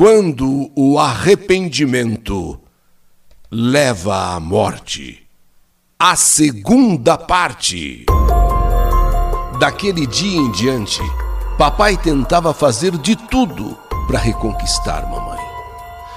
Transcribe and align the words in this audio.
Quando 0.00 0.72
o 0.74 0.98
arrependimento 0.98 2.58
leva 3.50 4.34
à 4.34 4.40
morte. 4.40 5.26
A 5.98 6.16
segunda 6.16 7.18
parte. 7.18 8.06
Daquele 9.58 10.06
dia 10.06 10.38
em 10.38 10.50
diante, 10.52 11.02
papai 11.58 11.98
tentava 11.98 12.54
fazer 12.54 12.96
de 12.96 13.14
tudo 13.14 13.76
para 14.06 14.18
reconquistar 14.18 15.06
mamãe. 15.06 15.44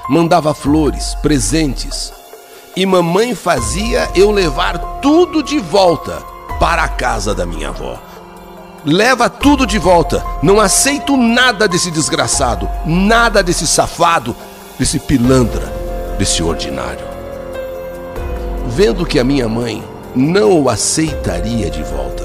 Mandava 0.07 0.54
flores, 0.54 1.13
presentes, 1.15 2.13
e 2.77 2.86
mamãe 2.86 3.36
fazia 3.36 4.09
eu 4.15 4.31
levar 4.31 4.77
tudo 5.02 5.43
de 5.43 5.59
volta 5.59 6.21
para 6.57 6.86
a 6.86 6.88
casa 6.88 7.36
da 7.36 7.45
minha 7.45 7.68
avó. 7.68 8.00
Leva 8.86 9.29
tudo 9.29 9.65
de 9.65 9.77
volta. 9.77 10.23
Não 10.41 10.59
aceito 10.59 11.15
nada 11.15 11.68
desse 11.68 11.89
desgraçado, 11.89 12.70
nada 12.86 13.41
desse 13.41 13.65
safado, 13.65 14.36
desse 14.77 15.00
pilantra, 15.00 15.71
desse 16.18 16.43
ordinário. 16.43 17.05
Vendo 18.68 19.05
que 19.05 19.19
a 19.19 19.24
minha 19.24 19.47
mãe 19.47 19.83
não 20.14 20.61
o 20.61 20.69
aceitaria 20.69 21.69
de 21.69 21.82
volta, 21.82 22.24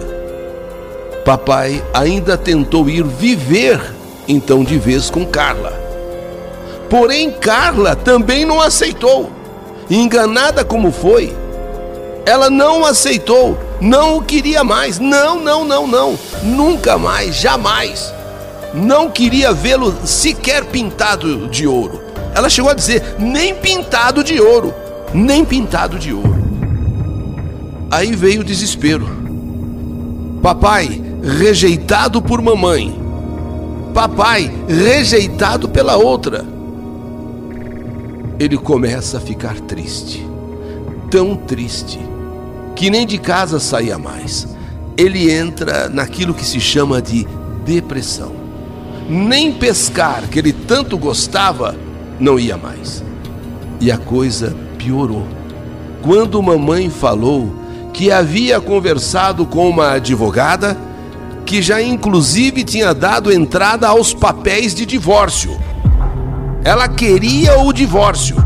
papai 1.25 1.83
ainda 1.95 2.37
tentou 2.37 2.89
ir 2.89 3.05
viver 3.05 3.95
então 4.27 4.65
de 4.65 4.79
vez 4.79 5.09
com 5.09 5.25
Carla. 5.25 5.73
Porém, 6.91 7.31
Carla 7.31 7.95
também 7.95 8.45
não 8.45 8.61
aceitou. 8.61 9.31
Enganada 9.89 10.65
como 10.65 10.91
foi, 10.91 11.35
ela 12.27 12.51
não 12.51 12.85
aceitou, 12.85 13.57
não 13.81 14.17
o 14.17 14.23
queria 14.23 14.65
mais. 14.65 14.99
Não, 14.99 15.41
não, 15.41 15.65
não, 15.65 15.87
não. 15.87 16.19
Nunca 16.43 16.99
mais, 16.99 17.37
jamais. 17.37 18.13
Não 18.75 19.11
queria 19.11 19.53
vê-lo 19.53 19.95
sequer 20.05 20.65
pintado 20.65 21.49
de 21.49 21.67
ouro. 21.67 22.01
Ela 22.35 22.51
chegou 22.51 22.71
a 22.71 22.75
dizer: 22.75 23.17
nem 23.19 23.55
pintado 23.55 24.23
de 24.25 24.41
ouro, 24.41 24.75
nem 25.15 25.45
pintado 25.45 25.99
de 25.99 26.13
ouro. 26.13 26.39
Aí 27.91 28.15
veio 28.15 28.41
o 28.41 28.45
desespero. 28.45 29.09
Papai 30.43 31.03
rejeitado 31.23 32.21
por 32.21 32.43
mamãe. 32.43 33.01
Papai 33.95 34.53
rejeitado 34.69 35.69
pela 35.69 35.97
outra. 35.97 36.45
Ele 38.39 38.57
começa 38.57 39.17
a 39.17 39.21
ficar 39.21 39.59
triste. 39.61 40.25
Tão 41.11 41.35
triste 41.35 41.99
que 42.79 42.91
nem 42.91 43.05
de 43.05 43.19
casa 43.19 43.59
saía 43.59 43.99
mais. 43.99 44.47
Ele 44.97 45.33
entra 45.33 45.89
naquilo 45.89 46.33
que 46.33 46.45
se 46.45 46.61
chama 46.61 47.03
de 47.03 47.27
depressão. 47.65 48.31
Nem 49.09 49.53
pescar, 49.53 50.29
que 50.29 50.39
ele 50.39 50.53
tanto 50.53 50.97
gostava, 50.97 51.75
não 52.21 52.39
ia 52.39 52.57
mais. 52.57 53.03
E 53.81 53.91
a 53.91 53.99
coisa 53.99 54.57
piorou. 54.79 55.27
Quando 56.03 56.41
mamãe 56.41 56.89
falou 56.89 57.53
que 57.93 58.13
havia 58.13 58.61
conversado 58.61 59.45
com 59.45 59.69
uma 59.69 59.95
advogada 59.95 60.79
que 61.45 61.61
já 61.61 61.83
inclusive 61.83 62.63
tinha 62.63 62.95
dado 62.95 63.33
entrada 63.33 63.89
aos 63.89 64.15
papéis 64.15 64.73
de 64.73 64.87
divórcio. 64.87 65.51
Ela 66.63 66.87
queria 66.87 67.59
o 67.59 67.73
divórcio. 67.73 68.37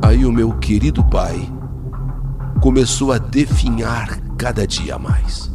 Aí 0.00 0.24
o 0.24 0.30
meu 0.30 0.52
querido 0.52 1.02
pai 1.02 1.55
começou 2.60 3.12
a 3.12 3.18
definhar 3.18 4.20
cada 4.36 4.66
dia 4.66 4.98
mais. 4.98 5.50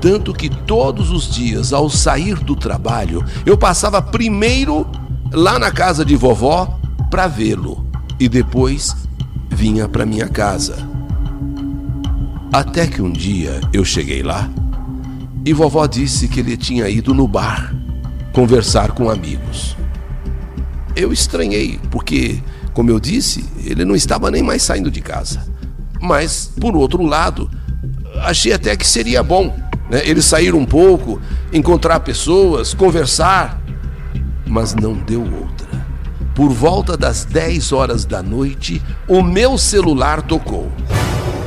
Tanto 0.00 0.34
que 0.34 0.50
todos 0.50 1.10
os 1.10 1.32
dias, 1.32 1.72
ao 1.72 1.88
sair 1.88 2.36
do 2.36 2.54
trabalho, 2.54 3.24
eu 3.46 3.56
passava 3.56 4.02
primeiro 4.02 4.86
lá 5.32 5.58
na 5.58 5.70
casa 5.70 6.04
de 6.04 6.14
vovó 6.14 6.78
para 7.10 7.26
vê-lo 7.26 7.86
e 8.20 8.28
depois 8.28 8.94
vinha 9.50 9.88
para 9.88 10.04
minha 10.04 10.28
casa. 10.28 10.76
Até 12.52 12.86
que 12.86 13.00
um 13.00 13.10
dia 13.10 13.60
eu 13.72 13.84
cheguei 13.84 14.22
lá 14.22 14.48
e 15.44 15.52
vovó 15.52 15.86
disse 15.86 16.28
que 16.28 16.40
ele 16.40 16.56
tinha 16.56 16.88
ido 16.88 17.14
no 17.14 17.26
bar 17.26 17.74
conversar 18.32 18.92
com 18.92 19.08
amigos. 19.08 19.76
Eu 20.96 21.12
estranhei, 21.12 21.80
porque, 21.90 22.42
como 22.72 22.90
eu 22.90 23.00
disse, 23.00 23.44
ele 23.64 23.84
não 23.84 23.94
estava 23.94 24.30
nem 24.30 24.42
mais 24.42 24.62
saindo 24.62 24.90
de 24.90 25.00
casa. 25.00 25.53
Mas, 26.04 26.52
por 26.60 26.76
outro 26.76 27.02
lado, 27.02 27.50
achei 28.20 28.52
até 28.52 28.76
que 28.76 28.86
seria 28.86 29.22
bom 29.22 29.56
né? 29.88 30.02
ele 30.04 30.20
sair 30.20 30.54
um 30.54 30.66
pouco, 30.66 31.18
encontrar 31.50 32.00
pessoas, 32.00 32.74
conversar. 32.74 33.58
Mas 34.46 34.74
não 34.74 34.92
deu 34.92 35.22
outra. 35.22 35.66
Por 36.34 36.50
volta 36.50 36.94
das 36.94 37.24
10 37.24 37.72
horas 37.72 38.04
da 38.04 38.22
noite, 38.22 38.82
o 39.08 39.22
meu 39.22 39.56
celular 39.56 40.20
tocou. 40.20 40.70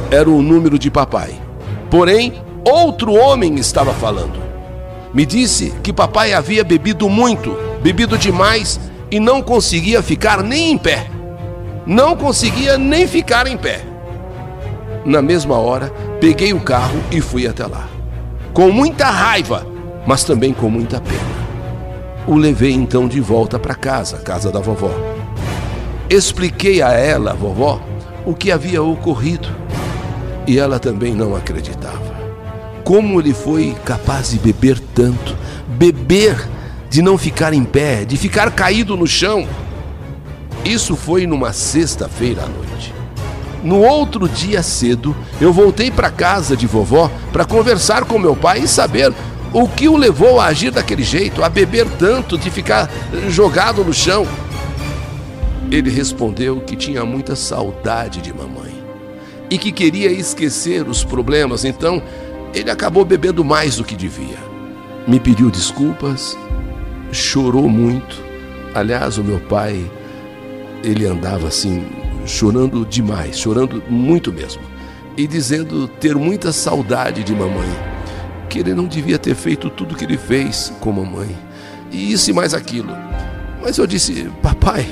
Era 0.10 0.28
o 0.28 0.42
número 0.42 0.80
de 0.80 0.90
papai. 0.90 1.40
Porém, 1.92 2.42
outro 2.68 3.14
homem 3.14 3.58
estava 3.58 3.94
falando. 3.94 4.42
Me 5.14 5.24
disse 5.24 5.72
que 5.84 5.94
papai 5.94 6.34
havia 6.34 6.64
bebido 6.64 7.08
muito, 7.08 7.56
bebido 7.84 8.18
demais 8.18 8.80
e 9.12 9.20
não 9.20 9.40
conseguia 9.40 10.02
ficar 10.02 10.42
nem 10.42 10.72
em 10.72 10.78
pé. 10.80 11.12
Não 11.86 12.18
conseguia 12.18 12.76
nem 12.76 13.06
ficar 13.06 13.46
em 13.46 13.56
pé 13.56 13.97
na 15.08 15.22
mesma 15.22 15.56
hora, 15.58 15.90
peguei 16.20 16.52
o 16.52 16.60
carro 16.60 17.02
e 17.10 17.22
fui 17.22 17.48
até 17.48 17.66
lá. 17.66 17.88
Com 18.54 18.70
muita 18.70 19.10
raiva, 19.10 19.66
mas 20.06 20.26
também 20.26 20.54
com 20.54 20.70
muita 20.70 21.00
pena. 21.00 21.38
O 22.28 22.36
levei 22.36 22.74
então 22.74 23.08
de 23.08 23.22
volta 23.22 23.58
para 23.58 23.74
casa, 23.74 24.18
casa 24.18 24.52
da 24.52 24.60
vovó. 24.60 24.92
Expliquei 26.10 26.82
a 26.82 26.92
ela, 26.92 27.34
vovó, 27.34 27.82
o 28.26 28.34
que 28.34 28.52
havia 28.52 28.84
ocorrido. 28.84 29.48
E 30.46 30.60
ela 30.60 30.78
também 30.78 31.14
não 31.14 31.38
acreditava. 31.38 32.18
Como 32.84 33.22
ele 33.22 33.34
foi 33.34 33.78
capaz 33.86 34.32
de 34.32 34.40
beber 34.40 34.78
tanto, 34.94 35.38
beber 35.70 36.50
de 36.90 37.02
não 37.02 37.18
ficar 37.18 37.54
em 37.54 37.64
pé, 37.64 38.04
de 38.04 38.18
ficar 38.18 38.52
caído 38.52 38.98
no 38.98 39.08
chão. 39.08 39.48
Isso 40.66 40.98
foi 40.98 41.26
numa 41.26 41.54
sexta-feira 41.54 42.44
à 42.44 42.48
noite. 42.48 42.97
No 43.64 43.82
outro 43.82 44.30
dia 44.30 44.62
cedo, 44.62 45.16
eu 45.42 45.52
voltei 45.52 45.90
para 45.90 46.12
casa 46.12 46.56
de 46.56 46.68
vovó 46.68 47.12
para 47.34 47.46
conversar 47.46 48.06
com 48.06 48.20
meu 48.20 48.36
pai 48.36 48.60
e 48.60 48.68
saber 48.68 49.14
o 49.54 49.68
que 49.68 49.88
o 49.88 49.98
levou 49.98 50.40
a 50.40 50.46
agir 50.46 50.72
daquele 50.72 51.04
jeito, 51.04 51.44
a 51.44 51.50
beber 51.50 51.88
tanto, 51.98 52.38
de 52.38 52.52
ficar 52.52 52.90
jogado 53.30 53.84
no 53.84 53.94
chão. 53.94 54.28
Ele 55.72 55.90
respondeu 55.90 56.62
que 56.62 56.76
tinha 56.76 57.04
muita 57.04 57.36
saudade 57.36 58.22
de 58.22 58.34
mamãe 58.34 58.76
e 59.50 59.58
que 59.58 59.72
queria 59.72 60.12
esquecer 60.12 60.88
os 60.88 61.04
problemas, 61.04 61.66
então 61.66 62.02
ele 62.54 62.70
acabou 62.70 63.04
bebendo 63.04 63.44
mais 63.44 63.78
do 63.78 63.84
que 63.84 63.96
devia. 63.96 64.38
Me 65.08 65.20
pediu 65.20 65.50
desculpas, 65.50 66.38
chorou 67.12 67.68
muito. 67.68 68.22
Aliás, 68.76 69.18
o 69.18 69.24
meu 69.24 69.40
pai, 69.40 69.90
ele 70.84 71.06
andava 71.06 71.48
assim 71.48 71.86
chorando 72.28 72.86
demais, 72.86 73.40
chorando 73.40 73.82
muito 73.90 74.32
mesmo, 74.32 74.62
e 75.16 75.26
dizendo 75.26 75.88
ter 75.88 76.16
muita 76.16 76.52
saudade 76.52 77.24
de 77.24 77.34
mamãe, 77.34 77.70
que 78.50 78.60
ele 78.60 78.76
não 78.76 78.86
devia 78.86 79.18
ter 79.18 79.34
feito 79.34 79.70
tudo 79.70 79.96
que 79.96 80.04
ele 80.04 80.18
fez 80.18 80.72
com 80.80 80.92
mamãe, 80.92 81.36
e 81.90 82.12
isso 82.12 82.30
e 82.30 82.34
mais 82.34 82.54
aquilo. 82.54 82.94
Mas 83.64 83.78
eu 83.78 83.88
disse, 83.88 84.30
papai, 84.44 84.86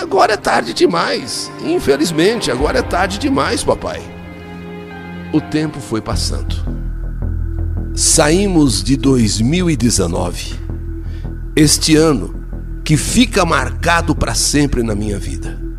agora 0.00 0.34
é 0.34 0.36
tarde 0.36 0.72
demais, 0.72 1.50
infelizmente, 1.64 2.50
agora 2.50 2.78
é 2.78 2.82
tarde 2.82 3.18
demais, 3.18 3.64
papai. 3.64 4.00
O 5.32 5.40
tempo 5.40 5.80
foi 5.80 6.00
passando. 6.00 6.54
Saímos 7.94 8.82
de 8.82 8.96
2019, 8.96 10.54
este 11.56 11.96
ano 11.96 12.34
que 12.84 12.96
fica 12.96 13.44
marcado 13.44 14.14
para 14.14 14.34
sempre 14.34 14.82
na 14.82 14.94
minha 14.94 15.18
vida. 15.18 15.71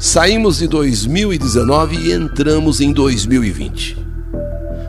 Saímos 0.00 0.56
de 0.56 0.66
2019 0.66 1.94
e 1.94 2.12
entramos 2.14 2.80
em 2.80 2.90
2020. 2.90 3.98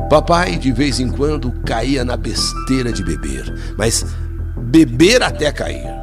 Papai, 0.10 0.56
de 0.56 0.72
vez 0.72 1.02
em 1.02 1.10
quando, 1.10 1.52
caía 1.66 2.06
na 2.06 2.16
besteira 2.16 2.94
de 2.94 3.04
beber, 3.04 3.74
mas 3.78 4.06
beber 4.58 5.22
até 5.22 5.52
cair. 5.52 5.94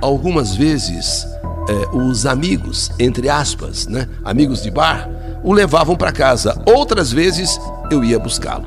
Algumas 0.00 0.56
vezes, 0.56 1.26
é, 1.68 1.94
os 1.94 2.24
amigos, 2.24 2.90
entre 2.98 3.28
aspas, 3.28 3.86
né, 3.86 4.08
amigos 4.24 4.62
de 4.62 4.70
bar, 4.70 5.10
o 5.44 5.52
levavam 5.52 5.94
para 5.94 6.10
casa. 6.10 6.58
Outras 6.64 7.12
vezes, 7.12 7.60
eu 7.90 8.02
ia 8.02 8.18
buscá-lo. 8.18 8.66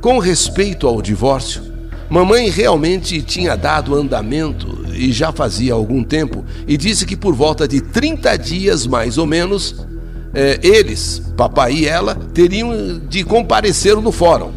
Com 0.00 0.18
respeito 0.18 0.86
ao 0.86 1.02
divórcio, 1.02 1.62
mamãe 2.08 2.48
realmente 2.48 3.22
tinha 3.22 3.56
dado 3.56 3.94
andamento 3.94 4.84
e 4.92 5.12
já 5.12 5.32
fazia 5.32 5.74
algum 5.74 6.02
tempo, 6.02 6.44
e 6.66 6.76
disse 6.76 7.04
que 7.04 7.16
por 7.16 7.34
volta 7.34 7.66
de 7.66 7.80
30 7.80 8.36
dias 8.36 8.86
mais 8.86 9.18
ou 9.18 9.26
menos, 9.26 9.86
eh, 10.34 10.58
eles, 10.62 11.22
papai 11.36 11.72
e 11.72 11.86
ela, 11.86 12.14
teriam 12.14 13.00
de 13.08 13.24
comparecer 13.24 13.96
no 13.96 14.12
fórum. 14.12 14.52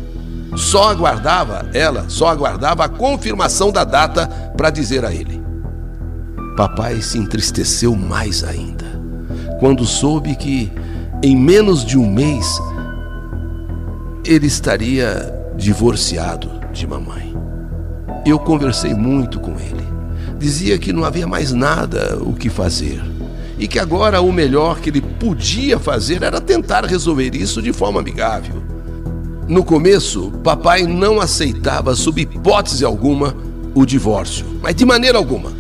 Só 0.56 0.90
aguardava, 0.90 1.70
ela 1.74 2.06
só 2.08 2.28
aguardava 2.28 2.86
a 2.86 2.90
confirmação 2.90 3.72
da 3.72 3.84
data 3.84 4.28
para 4.58 4.70
dizer 4.70 5.06
a 5.06 5.14
ele. 5.14 5.42
Papai 6.56 7.02
se 7.02 7.18
entristeceu 7.18 7.96
mais 7.96 8.44
ainda 8.44 9.00
quando 9.60 9.86
soube 9.86 10.36
que, 10.36 10.72
em 11.22 11.36
menos 11.36 11.86
de 11.86 11.98
um 11.98 12.10
mês, 12.10 12.60
ele 14.26 14.48
estaria 14.48 15.34
divorciado 15.58 16.59
de 16.80 16.88
mamãe. 16.88 17.36
Eu 18.26 18.40
conversei 18.40 18.94
muito 18.94 19.40
com 19.40 19.52
ele. 19.52 19.88
Dizia 20.38 20.78
que 20.78 20.94
não 20.94 21.04
havia 21.04 21.28
mais 21.28 21.52
nada 21.52 22.18
o 22.22 22.34
que 22.34 22.50
fazer 22.50 23.02
e 23.60 23.68
que 23.68 23.78
agora 23.78 24.22
o 24.22 24.32
melhor 24.32 24.80
que 24.80 24.90
ele 24.90 25.02
podia 25.02 25.78
fazer 25.78 26.24
era 26.24 26.40
tentar 26.40 26.86
resolver 26.86 27.36
isso 27.36 27.62
de 27.62 27.74
forma 27.74 28.00
amigável. 28.00 28.64
No 29.50 29.66
começo, 29.66 30.32
papai 30.44 30.84
não 30.84 31.20
aceitava, 31.20 31.94
sob 31.94 32.22
hipótese 32.22 32.86
alguma, 32.86 33.36
o 33.76 33.86
divórcio, 33.86 34.46
mas 34.62 34.74
de 34.76 34.86
maneira 34.86 35.18
alguma. 35.18 35.52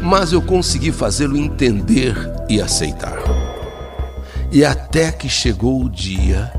Mas 0.00 0.32
eu 0.32 0.40
consegui 0.40 0.92
fazê-lo 0.92 1.36
entender 1.36 2.14
e 2.48 2.60
aceitar. 2.60 3.18
E 4.52 4.64
até 4.64 5.10
que 5.10 5.28
chegou 5.28 5.82
o 5.82 5.90
dia, 5.90 6.52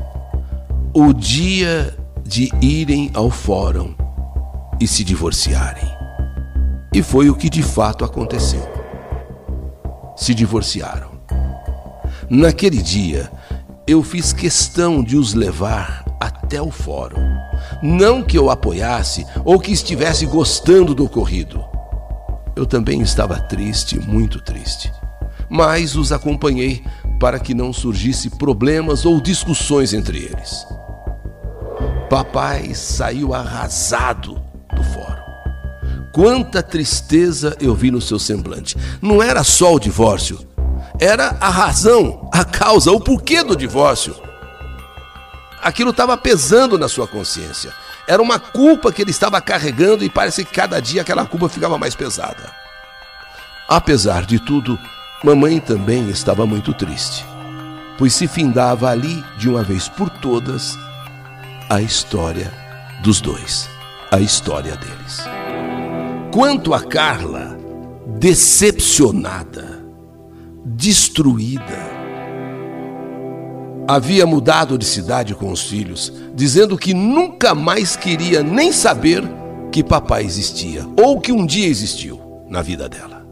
o 0.92 1.14
dia 1.14 1.94
de 2.30 2.48
irem 2.62 3.10
ao 3.12 3.28
fórum 3.28 3.92
e 4.80 4.86
se 4.86 5.02
divorciarem. 5.02 5.90
E 6.94 7.02
foi 7.02 7.28
o 7.28 7.34
que 7.34 7.50
de 7.50 7.60
fato 7.60 8.04
aconteceu. 8.04 8.62
Se 10.16 10.32
divorciaram. 10.32 11.10
Naquele 12.30 12.80
dia, 12.80 13.28
eu 13.84 14.00
fiz 14.04 14.32
questão 14.32 15.02
de 15.02 15.16
os 15.16 15.34
levar 15.34 16.04
até 16.20 16.62
o 16.62 16.70
fórum. 16.70 17.18
Não 17.82 18.22
que 18.22 18.38
eu 18.38 18.48
apoiasse 18.48 19.26
ou 19.44 19.58
que 19.58 19.72
estivesse 19.72 20.24
gostando 20.24 20.94
do 20.94 21.06
ocorrido. 21.06 21.64
Eu 22.54 22.64
também 22.64 23.02
estava 23.02 23.40
triste, 23.40 23.98
muito 23.98 24.40
triste. 24.40 24.92
Mas 25.48 25.96
os 25.96 26.12
acompanhei 26.12 26.84
para 27.18 27.40
que 27.40 27.54
não 27.54 27.72
surgisse 27.72 28.30
problemas 28.30 29.04
ou 29.04 29.20
discussões 29.20 29.92
entre 29.92 30.18
eles. 30.18 30.64
Papai 32.10 32.74
saiu 32.74 33.32
arrasado 33.32 34.42
do 34.74 34.82
fórum. 34.82 35.22
Quanta 36.12 36.60
tristeza 36.60 37.56
eu 37.60 37.72
vi 37.72 37.92
no 37.92 38.00
seu 38.00 38.18
semblante. 38.18 38.76
Não 39.00 39.22
era 39.22 39.44
só 39.44 39.74
o 39.74 39.78
divórcio, 39.78 40.44
era 40.98 41.36
a 41.40 41.48
razão, 41.48 42.28
a 42.32 42.44
causa, 42.44 42.90
o 42.90 42.98
porquê 42.98 43.44
do 43.44 43.54
divórcio. 43.54 44.16
Aquilo 45.62 45.90
estava 45.90 46.16
pesando 46.16 46.76
na 46.76 46.88
sua 46.88 47.06
consciência. 47.06 47.72
Era 48.08 48.20
uma 48.20 48.40
culpa 48.40 48.90
que 48.90 49.02
ele 49.02 49.12
estava 49.12 49.40
carregando 49.40 50.02
e 50.02 50.10
parece 50.10 50.44
que 50.44 50.52
cada 50.52 50.80
dia 50.80 51.02
aquela 51.02 51.24
culpa 51.24 51.48
ficava 51.48 51.78
mais 51.78 51.94
pesada. 51.94 52.52
Apesar 53.68 54.26
de 54.26 54.40
tudo, 54.40 54.76
mamãe 55.22 55.60
também 55.60 56.10
estava 56.10 56.44
muito 56.44 56.74
triste, 56.74 57.24
pois 57.96 58.12
se 58.14 58.26
findava 58.26 58.90
ali, 58.90 59.24
de 59.38 59.48
uma 59.48 59.62
vez 59.62 59.88
por 59.88 60.10
todas, 60.10 60.76
a 61.70 61.80
história 61.80 62.52
dos 63.00 63.20
dois 63.20 63.68
a 64.10 64.18
história 64.18 64.76
deles. 64.76 65.20
Quanto 66.34 66.74
a 66.74 66.80
Carla, 66.80 67.56
decepcionada, 68.18 69.84
destruída, 70.64 71.78
havia 73.86 74.26
mudado 74.26 74.76
de 74.76 74.84
cidade 74.84 75.32
com 75.32 75.52
os 75.52 75.62
filhos, 75.62 76.12
dizendo 76.34 76.76
que 76.76 76.92
nunca 76.92 77.54
mais 77.54 77.94
queria 77.94 78.42
nem 78.42 78.72
saber 78.72 79.22
que 79.70 79.84
papai 79.84 80.24
existia 80.24 80.84
ou 81.00 81.20
que 81.20 81.30
um 81.30 81.46
dia 81.46 81.68
existiu 81.68 82.20
na 82.48 82.62
vida 82.62 82.88
dela. 82.88 83.24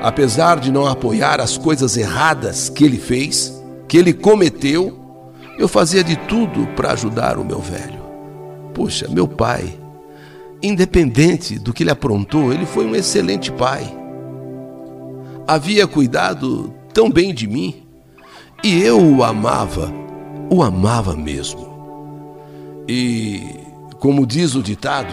Apesar 0.00 0.60
de 0.60 0.70
não 0.70 0.86
apoiar 0.86 1.40
as 1.40 1.58
coisas 1.58 1.96
erradas 1.96 2.68
que 2.68 2.84
ele 2.84 2.98
fez, 2.98 3.52
que 3.88 3.96
ele 3.96 4.12
cometeu, 4.12 5.07
eu 5.58 5.66
fazia 5.66 6.04
de 6.04 6.16
tudo 6.16 6.66
para 6.76 6.92
ajudar 6.92 7.36
o 7.36 7.44
meu 7.44 7.58
velho. 7.60 8.00
Poxa, 8.72 9.08
meu 9.08 9.26
pai, 9.26 9.78
independente 10.62 11.58
do 11.58 11.72
que 11.72 11.82
ele 11.82 11.90
aprontou, 11.90 12.52
ele 12.52 12.64
foi 12.64 12.86
um 12.86 12.94
excelente 12.94 13.50
pai. 13.50 13.92
Havia 15.46 15.86
cuidado 15.86 16.72
tão 16.94 17.10
bem 17.10 17.34
de 17.34 17.46
mim 17.48 17.82
e 18.62 18.80
eu 18.80 19.00
o 19.00 19.24
amava, 19.24 19.92
o 20.48 20.62
amava 20.62 21.16
mesmo. 21.16 21.66
E, 22.88 23.42
como 23.98 24.26
diz 24.26 24.54
o 24.54 24.62
ditado, 24.62 25.12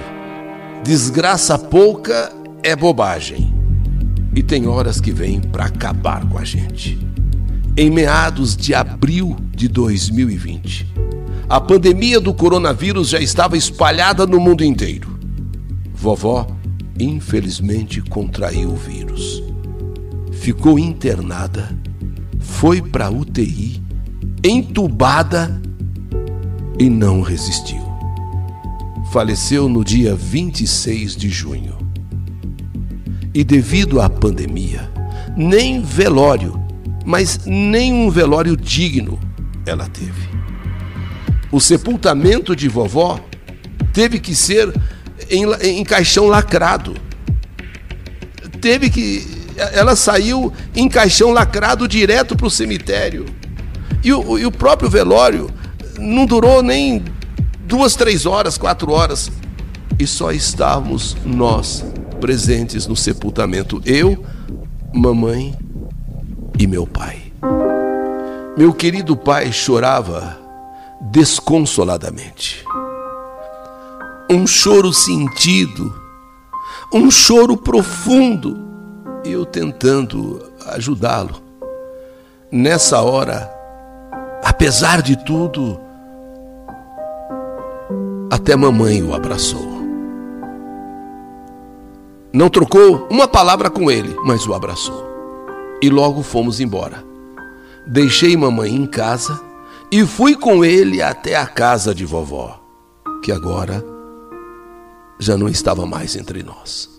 desgraça 0.83 1.57
pouca 1.57 2.31
é 2.62 2.75
bobagem. 2.75 3.53
E 4.36 4.44
tem 4.44 4.68
horas 4.68 5.00
que 5.00 5.12
vem 5.12 5.42
para 5.42 5.65
acabar 5.65 6.27
com 6.27 6.38
a 6.38 6.44
gente. 6.44 7.15
Em 7.77 7.89
meados 7.89 8.56
de 8.56 8.74
abril 8.74 9.36
de 9.54 9.68
2020, 9.68 10.88
a 11.50 11.60
pandemia 11.60 12.22
do 12.22 12.33
coronavírus 12.33 13.10
já 13.10 13.19
estava 13.19 13.57
espalhada 13.57 14.25
no 14.25 14.39
mundo 14.39 14.63
inteiro. 14.63 15.19
Vovó, 15.94 16.48
infelizmente, 16.98 18.01
contraiu 18.01 18.69
o 18.69 18.77
vírus. 18.77 19.44
Ficou 20.31 20.80
internada, 20.80 21.77
foi 22.39 22.81
para 22.81 23.12
UTI, 23.12 23.83
entubada 24.42 25.62
e 26.80 26.89
não 26.89 27.21
resistiu. 27.21 27.83
Faleceu 29.12 29.68
no 29.68 29.83
dia 29.83 30.16
26 30.16 31.13
de 31.13 31.28
junho. 31.28 31.78
E 33.33 33.44
devido 33.44 34.00
à 34.00 34.10
pandemia, 34.10 34.89
nem 35.36 35.81
velório, 35.81 36.65
mas 37.06 37.42
nem 37.46 37.94
um 37.94 38.10
velório 38.10 38.57
digno 38.57 39.19
ela 39.66 39.88
teve 39.88 40.36
o 41.56 41.60
sepultamento 41.62 42.54
de 42.54 42.68
vovó 42.68 43.18
teve 43.94 44.19
que 44.19 44.36
ser 44.36 44.74
em, 45.30 45.46
em 45.62 45.84
caixão 45.86 46.28
lacrado. 46.28 46.96
Teve 48.60 48.90
que. 48.90 49.25
Ela 49.72 49.96
saiu 49.96 50.52
em 50.75 50.90
caixão 50.90 51.31
lacrado 51.31 51.88
direto 51.88 52.36
para 52.36 52.48
o 52.48 52.52
cemitério. 52.52 53.25
E 54.04 54.12
o, 54.12 54.38
e 54.38 54.46
o 54.46 54.52
próprio 54.52 54.90
velório 54.90 55.50
não 55.98 56.25
durou 56.25 56.62
nem 56.62 57.02
duas, 57.62 57.96
três 57.96 58.25
horas, 58.25 58.57
quatro 58.57 58.92
horas. 58.92 59.31
E 59.98 60.06
só 60.06 60.31
estávamos 60.31 61.16
nós 61.24 61.86
presentes 62.19 62.86
no 62.86 62.98
sepultamento. 62.98 63.81
Eu, 63.86 64.26
mamãe 64.94 65.56
e 66.57 66.68
meu 66.68 66.88
pai. 66.88 67.21
Meu 68.57 68.74
querido 68.74 69.18
pai 69.18 69.52
chorava 69.52 70.38
desconsoladamente. 71.02 72.66
Um 74.30 74.47
choro 74.47 74.94
sentido, 74.94 75.94
um 76.94 77.12
choro 77.12 77.57
profundo, 77.57 78.57
eu 79.24 79.45
tentando 79.45 80.42
ajudá-lo. 80.68 81.42
Nessa 82.52 83.02
hora, 83.02 83.52
apesar 84.44 85.02
de 85.02 85.16
tudo, 85.18 85.80
até 88.31 88.56
mamãe 88.56 89.04
o 89.04 89.14
abraçou. 89.14 89.76
Não 92.33 92.50
trocou 92.50 93.07
uma 93.09 93.28
palavra 93.28 93.69
com 93.69 93.92
ele, 93.92 94.16
mas 94.26 94.47
o 94.47 94.54
abraçou. 94.54 95.15
E 95.82 95.90
logo 95.90 96.24
fomos 96.24 96.60
embora. 96.60 97.04
Deixei 97.86 98.36
mamãe 98.36 98.74
em 98.74 98.86
casa 98.86 99.40
e 99.92 100.06
fui 100.06 100.36
com 100.36 100.66
ele 100.66 101.02
até 101.02 101.36
a 101.36 101.46
casa 101.46 101.94
de 101.94 102.06
vovó, 102.06 102.60
que 103.24 103.32
agora 103.32 103.86
já 105.20 105.38
não 105.38 105.48
estava 105.48 105.86
mais 105.86 106.16
entre 106.16 106.42
nós. 106.42 106.90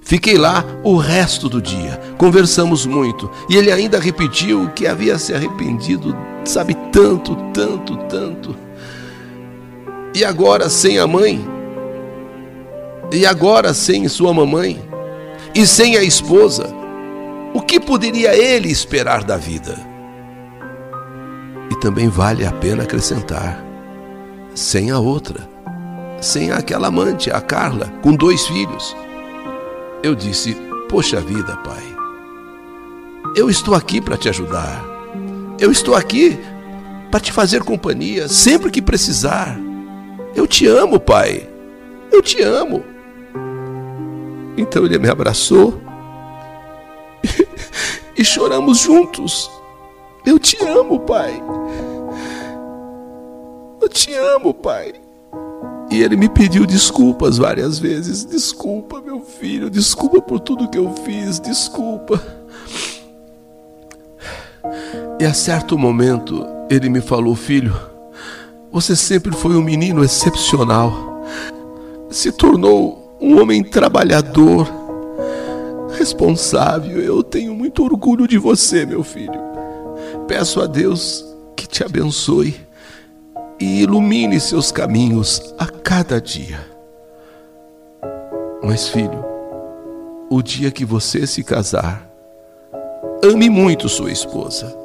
Fiquei 0.00 0.36
lá 0.36 0.64
o 0.82 0.96
resto 0.96 1.48
do 1.48 1.62
dia, 1.62 1.98
conversamos 2.18 2.84
muito 2.84 3.30
e 3.48 3.56
ele 3.56 3.72
ainda 3.72 3.98
repetiu 3.98 4.68
que 4.70 4.86
havia 4.86 5.18
se 5.18 5.32
arrependido, 5.32 6.14
sabe, 6.44 6.74
tanto, 6.92 7.34
tanto, 7.52 7.96
tanto. 8.06 8.54
E 10.14 10.24
agora 10.24 10.68
sem 10.68 10.98
a 10.98 11.06
mãe? 11.06 11.44
E 13.10 13.26
agora 13.26 13.72
sem 13.72 14.06
sua 14.08 14.32
mamãe? 14.32 14.80
E 15.54 15.66
sem 15.66 15.96
a 15.96 16.02
esposa? 16.02 16.83
O 17.54 17.62
que 17.62 17.78
poderia 17.78 18.36
ele 18.36 18.68
esperar 18.68 19.22
da 19.22 19.36
vida? 19.36 19.78
E 21.70 21.76
também 21.76 22.08
vale 22.08 22.44
a 22.44 22.50
pena 22.50 22.82
acrescentar: 22.82 23.64
sem 24.56 24.90
a 24.90 24.98
outra, 24.98 25.48
sem 26.20 26.50
aquela 26.50 26.88
amante, 26.88 27.30
a 27.30 27.40
Carla, 27.40 27.92
com 28.02 28.12
dois 28.12 28.44
filhos. 28.44 28.96
Eu 30.02 30.16
disse: 30.16 30.56
Poxa 30.88 31.20
vida, 31.20 31.56
pai, 31.58 31.96
eu 33.36 33.48
estou 33.48 33.76
aqui 33.76 34.00
para 34.00 34.16
te 34.16 34.28
ajudar. 34.28 34.84
Eu 35.60 35.70
estou 35.70 35.94
aqui 35.94 36.36
para 37.08 37.20
te 37.20 37.30
fazer 37.30 37.62
companhia 37.62 38.26
sempre 38.26 38.68
que 38.68 38.82
precisar. 38.82 39.56
Eu 40.34 40.48
te 40.48 40.66
amo, 40.66 40.98
pai. 40.98 41.48
Eu 42.10 42.20
te 42.20 42.42
amo. 42.42 42.82
Então 44.56 44.84
ele 44.84 44.98
me 44.98 45.08
abraçou 45.08 45.80
e, 48.16 48.24
choramos 48.24 48.78
juntos. 48.78 49.50
Eu 50.24 50.38
te 50.38 50.56
amo, 50.64 51.00
pai. 51.00 51.42
Eu 53.80 53.88
te 53.88 54.14
amo, 54.14 54.54
pai. 54.54 54.94
E 55.90 56.02
ele 56.02 56.16
me 56.16 56.28
pediu 56.28 56.66
desculpas 56.66 57.38
várias 57.38 57.78
vezes. 57.78 58.24
Desculpa, 58.24 59.00
meu 59.00 59.20
filho, 59.20 59.70
desculpa 59.70 60.20
por 60.20 60.40
tudo 60.40 60.68
que 60.68 60.78
eu 60.78 60.92
fiz, 61.04 61.38
desculpa. 61.38 62.20
E 65.20 65.24
a 65.24 65.34
certo 65.34 65.78
momento 65.78 66.46
ele 66.70 66.88
me 66.88 67.00
falou: 67.00 67.36
Filho, 67.36 67.74
você 68.72 68.96
sempre 68.96 69.32
foi 69.36 69.56
um 69.56 69.62
menino 69.62 70.02
excepcional. 70.02 71.22
Se 72.10 72.32
tornou 72.32 73.16
um 73.20 73.40
homem 73.40 73.62
trabalhador, 73.62 74.83
responsável. 75.94 77.00
Eu 77.00 77.22
tenho 77.22 77.54
muito 77.54 77.82
orgulho 77.82 78.28
de 78.28 78.38
você, 78.38 78.84
meu 78.84 79.02
filho. 79.02 79.40
Peço 80.28 80.60
a 80.60 80.66
Deus 80.66 81.24
que 81.56 81.66
te 81.66 81.84
abençoe 81.84 82.54
e 83.60 83.82
ilumine 83.82 84.38
seus 84.40 84.70
caminhos 84.70 85.54
a 85.58 85.66
cada 85.66 86.20
dia. 86.20 86.60
Mas, 88.62 88.88
filho, 88.88 89.24
o 90.30 90.42
dia 90.42 90.70
que 90.70 90.84
você 90.84 91.26
se 91.26 91.44
casar, 91.44 92.10
ame 93.22 93.48
muito 93.48 93.88
sua 93.88 94.10
esposa 94.10 94.76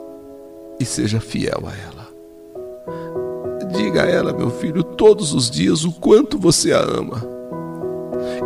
e 0.80 0.86
seja 0.86 1.20
fiel 1.20 1.64
a 1.66 1.72
ela. 1.72 2.10
Diga 3.72 4.04
a 4.04 4.08
ela, 4.08 4.34
meu 4.34 4.50
filho, 4.50 4.84
todos 4.84 5.34
os 5.34 5.50
dias 5.50 5.84
o 5.84 5.92
quanto 5.92 6.38
você 6.38 6.74
a 6.74 6.80
ama. 6.80 7.24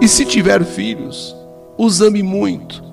E 0.01 0.07
se 0.07 0.25
tiver 0.25 0.63
filhos, 0.63 1.35
os 1.77 2.01
ame 2.01 2.23
muito 2.23 2.83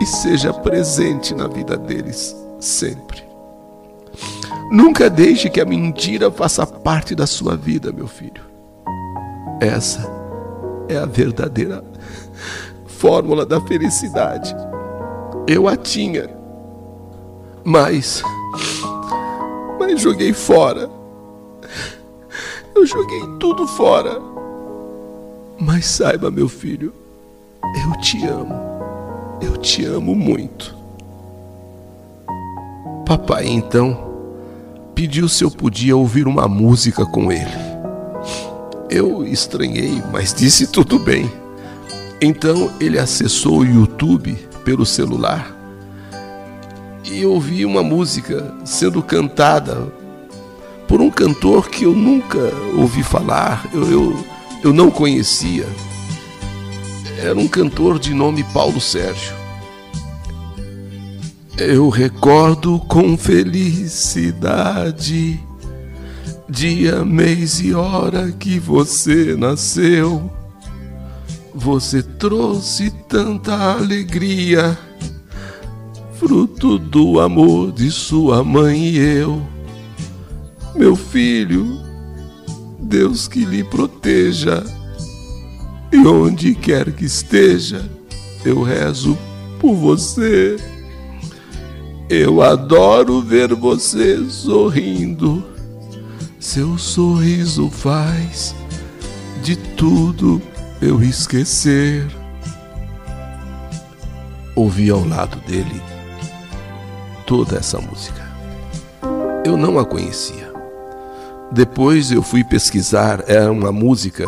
e 0.00 0.06
seja 0.06 0.52
presente 0.52 1.34
na 1.34 1.46
vida 1.46 1.76
deles 1.76 2.36
sempre. 2.58 3.22
Nunca 4.70 5.10
deixe 5.10 5.50
que 5.50 5.60
a 5.60 5.64
mentira 5.64 6.30
faça 6.30 6.66
parte 6.66 7.14
da 7.14 7.26
sua 7.26 7.56
vida, 7.56 7.92
meu 7.92 8.06
filho. 8.06 8.42
Essa 9.60 10.10
é 10.88 10.96
a 10.96 11.06
verdadeira 11.06 11.84
fórmula 12.86 13.44
da 13.44 13.60
felicidade. 13.60 14.54
Eu 15.46 15.68
a 15.68 15.76
tinha, 15.76 16.30
mas. 17.64 18.22
Mas 19.78 20.00
joguei 20.00 20.32
fora. 20.32 20.88
Eu 22.74 22.86
joguei 22.86 23.20
tudo 23.38 23.66
fora. 23.66 24.20
Mas 25.58 25.86
saiba, 25.86 26.30
meu 26.30 26.48
filho, 26.48 26.94
eu 27.84 28.00
te 28.00 28.26
amo. 28.26 28.54
Eu 29.40 29.56
te 29.56 29.84
amo 29.84 30.14
muito. 30.14 30.76
Papai, 33.06 33.46
então 33.46 34.12
pediu 34.94 35.28
se 35.28 35.44
eu 35.44 35.50
podia 35.50 35.96
ouvir 35.96 36.26
uma 36.26 36.46
música 36.46 37.04
com 37.04 37.32
ele. 37.32 37.72
Eu 38.88 39.26
estranhei, 39.26 40.02
mas 40.12 40.34
disse 40.34 40.66
tudo 40.66 40.98
bem. 40.98 41.30
Então 42.20 42.70
ele 42.78 42.98
acessou 42.98 43.58
o 43.58 43.64
YouTube 43.64 44.34
pelo 44.64 44.86
celular 44.86 45.56
e 47.04 47.26
ouvi 47.26 47.64
uma 47.64 47.82
música 47.82 48.54
sendo 48.64 49.02
cantada 49.02 49.92
por 50.86 51.00
um 51.00 51.10
cantor 51.10 51.68
que 51.68 51.84
eu 51.84 51.94
nunca 51.94 52.38
ouvi 52.76 53.02
falar, 53.02 53.66
eu, 53.72 53.90
eu, 53.90 54.24
eu 54.64 54.72
não 54.72 54.90
conhecia. 54.90 55.66
Era 57.22 57.38
um 57.38 57.46
cantor 57.46 58.00
de 58.00 58.12
nome 58.12 58.42
Paulo 58.52 58.80
Sérgio. 58.80 59.32
Eu 61.56 61.88
recordo 61.88 62.80
com 62.80 63.16
felicidade 63.16 64.72
dia, 66.48 67.04
mês 67.04 67.60
e 67.60 67.72
hora 67.72 68.32
que 68.32 68.58
você 68.58 69.36
nasceu. 69.36 70.28
Você 71.54 72.02
trouxe 72.02 72.90
tanta 73.08 73.54
alegria, 73.76 74.76
fruto 76.14 76.76
do 76.76 77.20
amor 77.20 77.70
de 77.70 77.88
sua 77.92 78.42
mãe 78.42 78.84
e 78.84 78.98
eu. 78.98 79.40
Meu 80.74 80.96
filho, 80.96 81.80
Deus 82.80 83.28
que 83.28 83.44
lhe 83.44 83.62
proteja, 83.62 84.64
e 85.92 86.06
onde 86.06 86.54
quer 86.54 86.90
que 86.90 87.04
esteja, 87.04 87.84
eu 88.44 88.62
rezo 88.62 89.16
por 89.60 89.74
você. 89.74 90.56
Eu 92.08 92.42
adoro 92.42 93.20
ver 93.20 93.54
você 93.54 94.24
sorrindo. 94.28 95.44
Seu 96.40 96.78
sorriso 96.78 97.68
faz 97.70 98.54
de 99.42 99.54
tudo 99.54 100.40
eu 100.80 101.02
esquecer. 101.02 102.06
Ouvi 104.56 104.90
ao 104.90 105.06
lado 105.06 105.38
dele 105.46 105.80
toda 107.26 107.56
essa 107.58 107.78
música. 107.78 108.22
Eu 109.44 109.56
não 109.56 109.78
a 109.78 109.84
conhecia. 109.84 110.52
Depois 111.52 112.10
eu 112.10 112.22
fui 112.22 112.42
pesquisar, 112.42 113.24
era 113.26 113.52
uma 113.52 113.70
música 113.70 114.26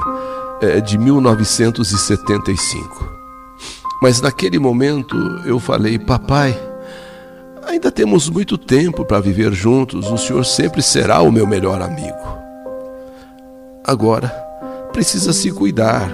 é, 0.64 0.80
de 0.80 0.98
1975. 0.98 3.14
Mas 4.02 4.20
naquele 4.20 4.58
momento 4.58 5.16
eu 5.46 5.58
falei, 5.58 5.98
papai 5.98 6.54
Ainda 7.66 7.90
temos 7.90 8.28
muito 8.28 8.58
tempo 8.58 9.04
para 9.04 9.20
viver 9.20 9.52
juntos, 9.52 10.10
o 10.10 10.18
Senhor 10.18 10.44
sempre 10.44 10.82
será 10.82 11.22
o 11.22 11.32
meu 11.32 11.46
melhor 11.46 11.80
amigo. 11.80 12.38
Agora, 13.82 14.28
precisa 14.92 15.32
se 15.32 15.50
cuidar 15.50 16.10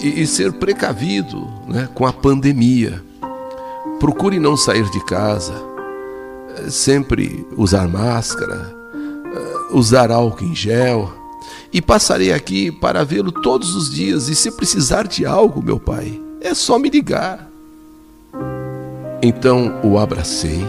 e, 0.00 0.22
e 0.22 0.26
ser 0.26 0.52
precavido 0.52 1.48
né, 1.66 1.88
com 1.94 2.06
a 2.06 2.12
pandemia. 2.12 3.02
Procure 3.98 4.38
não 4.38 4.56
sair 4.56 4.88
de 4.90 5.04
casa, 5.04 5.52
sempre 6.68 7.46
usar 7.56 7.88
máscara, 7.88 8.74
eh, 8.94 9.72
usar 9.72 10.10
álcool 10.10 10.44
em 10.44 10.54
gel. 10.54 11.12
E 11.72 11.80
passarei 11.80 12.32
aqui 12.32 12.70
para 12.70 13.04
vê-lo 13.04 13.32
todos 13.32 13.74
os 13.74 13.90
dias. 13.90 14.28
E 14.28 14.34
se 14.34 14.50
precisar 14.50 15.06
de 15.06 15.24
algo, 15.24 15.62
meu 15.62 15.78
pai, 15.78 16.20
é 16.40 16.54
só 16.54 16.78
me 16.78 16.90
ligar. 16.90 17.48
Então 19.22 19.80
o 19.82 19.98
abracei. 19.98 20.64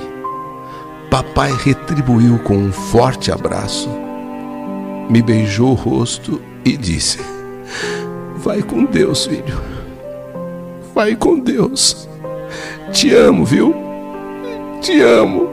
Papai 1.10 1.52
retribuiu 1.52 2.40
com 2.40 2.58
um 2.58 2.72
forte 2.72 3.32
abraço, 3.32 3.88
me 5.10 5.22
beijou 5.22 5.72
o 5.72 5.76
rosto 5.76 6.42
e 6.66 6.76
disse: 6.76 7.20
Vai 8.38 8.62
com 8.62 8.86
Deus, 8.86 9.26
filho. 9.26 9.62
Vai 10.94 11.16
com 11.16 11.40
Deus. 11.40 12.08
Te 12.92 13.14
amo, 13.14 13.46
viu? 13.46 13.76
Te 14.82 15.02
amo. 15.02 15.50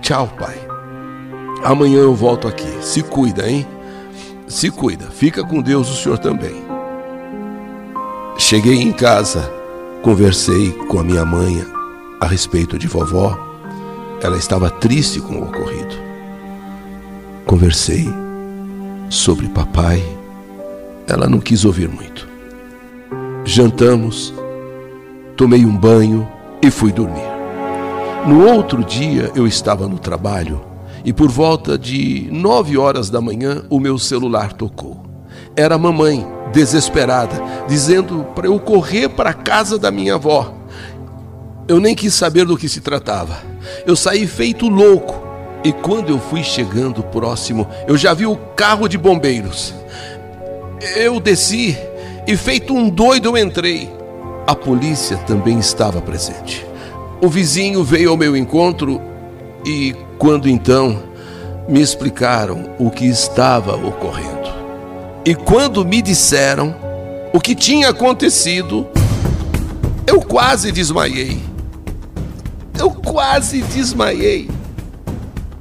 Tchau, 0.00 0.28
pai. 0.38 0.67
Amanhã 1.62 1.98
eu 1.98 2.14
volto 2.14 2.48
aqui. 2.48 2.68
Se 2.80 3.02
cuida, 3.02 3.48
hein? 3.48 3.66
Se 4.46 4.70
cuida. 4.70 5.06
Fica 5.06 5.44
com 5.44 5.60
Deus 5.60 5.90
o 5.90 5.94
senhor 5.94 6.18
também. 6.18 6.62
Cheguei 8.38 8.80
em 8.80 8.92
casa 8.92 9.58
Conversei 10.02 10.70
com 10.88 11.00
a 11.00 11.04
minha 11.04 11.24
mãe 11.24 11.62
a 12.20 12.26
respeito 12.26 12.78
de 12.78 12.86
vovó. 12.86 13.36
Ela 14.22 14.36
estava 14.36 14.70
triste 14.70 15.20
com 15.20 15.34
o 15.34 15.42
ocorrido. 15.42 15.94
Conversei 17.44 18.08
sobre 19.10 19.48
papai. 19.48 20.02
Ela 21.06 21.26
não 21.28 21.40
quis 21.40 21.64
ouvir 21.64 21.88
muito. 21.88 22.28
Jantamos, 23.44 24.32
tomei 25.36 25.64
um 25.66 25.76
banho 25.76 26.28
e 26.62 26.70
fui 26.70 26.92
dormir. 26.92 27.28
No 28.26 28.46
outro 28.46 28.84
dia 28.84 29.32
eu 29.34 29.48
estava 29.48 29.88
no 29.88 29.98
trabalho 29.98 30.60
e 31.08 31.12
por 31.14 31.30
volta 31.30 31.78
de 31.78 32.28
nove 32.30 32.76
horas 32.76 33.08
da 33.08 33.18
manhã 33.18 33.62
o 33.70 33.80
meu 33.80 33.98
celular 33.98 34.52
tocou. 34.52 35.06
Era 35.56 35.76
a 35.76 35.78
mamãe 35.78 36.22
desesperada, 36.52 37.42
dizendo 37.66 38.26
para 38.34 38.46
eu 38.46 38.60
correr 38.60 39.08
para 39.08 39.30
a 39.30 39.32
casa 39.32 39.78
da 39.78 39.90
minha 39.90 40.16
avó. 40.16 40.54
Eu 41.66 41.80
nem 41.80 41.94
quis 41.94 42.12
saber 42.12 42.44
do 42.44 42.58
que 42.58 42.68
se 42.68 42.82
tratava. 42.82 43.38
Eu 43.86 43.96
saí 43.96 44.26
feito 44.26 44.68
louco. 44.68 45.18
E 45.64 45.72
quando 45.72 46.10
eu 46.10 46.18
fui 46.18 46.42
chegando 46.42 47.02
próximo, 47.02 47.66
eu 47.86 47.96
já 47.96 48.12
vi 48.12 48.26
o 48.26 48.36
carro 48.36 48.86
de 48.86 48.98
bombeiros. 48.98 49.72
Eu 50.94 51.18
desci 51.18 51.74
e, 52.26 52.36
feito 52.36 52.74
um 52.74 52.90
doido, 52.90 53.30
eu 53.30 53.38
entrei. 53.38 53.90
A 54.46 54.54
polícia 54.54 55.16
também 55.26 55.58
estava 55.58 56.02
presente. 56.02 56.66
O 57.22 57.28
vizinho 57.30 57.82
veio 57.82 58.10
ao 58.10 58.16
meu 58.18 58.36
encontro 58.36 59.00
e, 59.64 59.96
quando 60.18 60.48
então, 60.48 61.02
me 61.68 61.80
explicaram 61.80 62.74
o 62.78 62.90
que 62.90 63.06
estava 63.06 63.76
ocorrendo. 63.76 64.48
E 65.24 65.34
quando 65.34 65.84
me 65.84 66.02
disseram 66.02 66.74
o 67.32 67.40
que 67.40 67.54
tinha 67.54 67.90
acontecido, 67.90 68.86
eu 70.06 70.20
quase 70.20 70.72
desmaiei. 70.72 71.40
Eu 72.78 72.90
quase 72.90 73.60
desmaiei. 73.62 74.50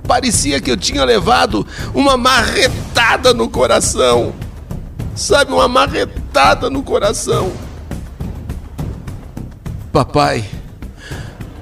Parecia 0.08 0.62
que 0.62 0.72
eu 0.72 0.78
tinha 0.78 1.04
levado 1.04 1.68
uma 1.94 2.16
marretada 2.16 3.34
no 3.34 3.50
coração. 3.50 4.34
Sabe, 5.14 5.52
uma 5.52 5.68
marretada 5.68 6.70
no 6.70 6.82
coração. 6.82 7.52
Papai, 9.92 10.46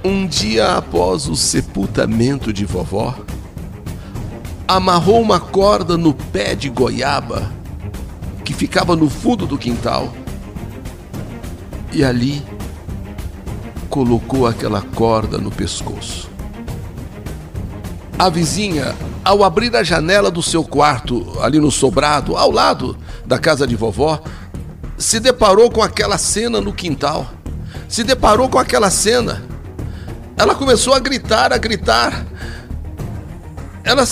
um 0.05 0.27
dia 0.27 0.75
após 0.75 1.27
o 1.27 1.35
sepultamento 1.35 2.53
de 2.53 2.63
vovó, 2.63 3.15
amarrou 4.67 5.19
uma 5.19 5.39
corda 5.39 5.97
no 5.97 6.13
pé 6.13 6.53
de 6.53 6.69
goiaba 6.69 7.51
que 8.43 8.53
ficava 8.53 8.95
no 8.95 9.09
fundo 9.09 9.47
do 9.47 9.57
quintal 9.57 10.13
e 11.91 12.03
ali 12.03 12.45
colocou 13.89 14.45
aquela 14.45 14.81
corda 14.81 15.39
no 15.39 15.49
pescoço. 15.49 16.29
A 18.19 18.29
vizinha, 18.29 18.95
ao 19.23 19.43
abrir 19.43 19.75
a 19.75 19.81
janela 19.81 20.29
do 20.29 20.43
seu 20.43 20.63
quarto, 20.63 21.35
ali 21.41 21.59
no 21.59 21.71
sobrado, 21.71 22.37
ao 22.37 22.51
lado 22.51 22.95
da 23.25 23.39
casa 23.39 23.65
de 23.65 23.75
vovó, 23.75 24.21
se 24.97 25.19
deparou 25.19 25.71
com 25.71 25.81
aquela 25.81 26.17
cena 26.17 26.61
no 26.61 26.71
quintal 26.71 27.27
se 27.87 28.03
deparou 28.03 28.49
com 28.49 28.57
aquela 28.57 28.89
cena. 28.89 29.43
Ela 30.37 30.55
começou 30.55 30.93
a 30.93 30.99
gritar, 30.99 31.53
a 31.53 31.57
gritar. 31.57 32.25
Ela 33.83 34.05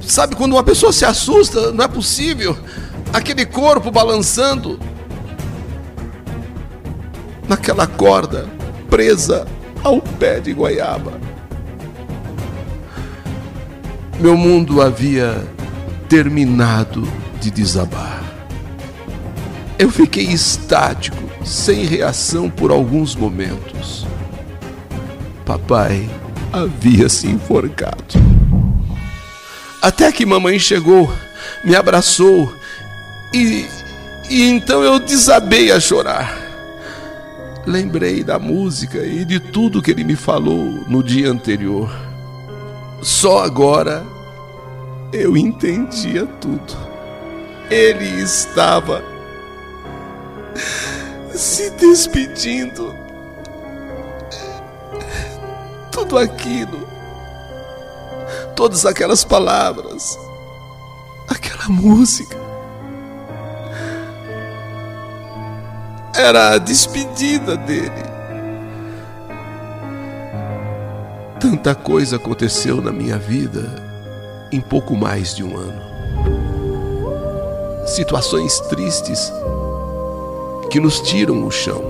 sabe 0.00 0.34
quando 0.34 0.52
uma 0.52 0.62
pessoa 0.62 0.92
se 0.92 1.04
assusta, 1.04 1.72
não 1.72 1.84
é 1.84 1.88
possível. 1.88 2.56
Aquele 3.12 3.44
corpo 3.44 3.90
balançando 3.90 4.78
naquela 7.48 7.86
corda 7.86 8.46
presa 8.88 9.46
ao 9.82 10.00
pé 10.00 10.40
de 10.40 10.52
goiaba. 10.52 11.20
Meu 14.18 14.36
mundo 14.36 14.80
havia 14.80 15.46
terminado 16.08 17.06
de 17.40 17.50
desabar. 17.50 18.22
Eu 19.78 19.90
fiquei 19.90 20.24
estático, 20.24 21.22
sem 21.44 21.84
reação 21.84 22.48
por 22.48 22.70
alguns 22.70 23.14
momentos. 23.14 24.06
Papai 25.46 26.10
havia 26.52 27.08
se 27.08 27.28
enforcado. 27.28 28.14
Até 29.80 30.10
que 30.10 30.26
mamãe 30.26 30.58
chegou, 30.58 31.08
me 31.64 31.76
abraçou 31.76 32.52
e, 33.32 33.64
e 34.28 34.42
então 34.42 34.82
eu 34.82 34.98
desabei 34.98 35.70
a 35.70 35.78
chorar. 35.78 36.36
Lembrei 37.64 38.24
da 38.24 38.40
música 38.40 38.98
e 38.98 39.24
de 39.24 39.38
tudo 39.38 39.80
que 39.80 39.92
ele 39.92 40.02
me 40.02 40.16
falou 40.16 40.84
no 40.88 41.00
dia 41.00 41.30
anterior. 41.30 41.94
Só 43.00 43.44
agora 43.44 44.04
eu 45.12 45.36
entendia 45.36 46.26
tudo. 46.40 46.76
Ele 47.70 48.20
estava 48.20 49.00
se 51.32 51.70
despedindo. 51.70 53.05
Tudo 55.96 56.18
aquilo, 56.18 56.86
todas 58.54 58.84
aquelas 58.84 59.24
palavras, 59.24 60.18
aquela 61.26 61.70
música. 61.70 62.36
Era 66.14 66.50
a 66.50 66.58
despedida 66.58 67.56
dele. 67.56 68.04
Tanta 71.40 71.74
coisa 71.74 72.16
aconteceu 72.16 72.82
na 72.82 72.92
minha 72.92 73.16
vida 73.16 73.82
em 74.52 74.60
pouco 74.60 74.94
mais 74.94 75.34
de 75.34 75.42
um 75.42 75.56
ano. 75.56 75.80
Situações 77.86 78.60
tristes 78.68 79.32
que 80.70 80.78
nos 80.78 81.00
tiram 81.00 81.46
o 81.46 81.50
chão. 81.50 81.82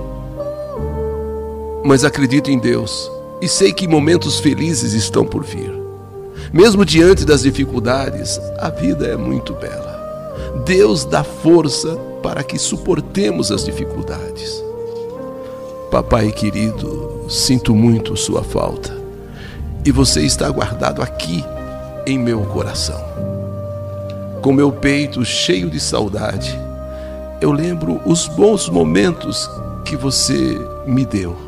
Mas 1.83 2.05
acredito 2.05 2.49
em 2.49 2.57
Deus 2.57 3.16
e 3.41 3.47
sei 3.47 3.71
que 3.71 3.87
momentos 3.87 4.39
felizes 4.39 4.93
estão 4.93 5.25
por 5.25 5.43
vir. 5.43 5.71
Mesmo 6.53 6.85
diante 6.85 7.25
das 7.25 7.41
dificuldades, 7.43 8.39
a 8.57 8.69
vida 8.69 9.07
é 9.07 9.17
muito 9.17 9.53
bela. 9.53 9.97
Deus 10.65 11.05
dá 11.05 11.23
força 11.23 11.95
para 12.23 12.43
que 12.43 12.57
suportemos 12.57 13.51
as 13.51 13.65
dificuldades. 13.65 14.63
Papai 15.91 16.31
querido, 16.31 17.25
sinto 17.29 17.73
muito 17.75 18.15
sua 18.15 18.43
falta 18.43 18.97
e 19.87 19.91
você 19.91 20.21
está 20.21 20.49
guardado 20.49 21.01
aqui 21.01 21.43
em 22.05 22.19
meu 22.19 22.41
coração. 22.41 23.01
Com 24.41 24.51
meu 24.51 24.69
peito 24.69 25.23
cheio 25.23 25.69
de 25.69 25.79
saudade, 25.79 26.59
eu 27.39 27.53
lembro 27.53 28.01
os 28.05 28.27
bons 28.27 28.67
momentos 28.67 29.49
que 29.85 29.95
você 29.95 30.59
me 30.85 31.05
deu. 31.05 31.46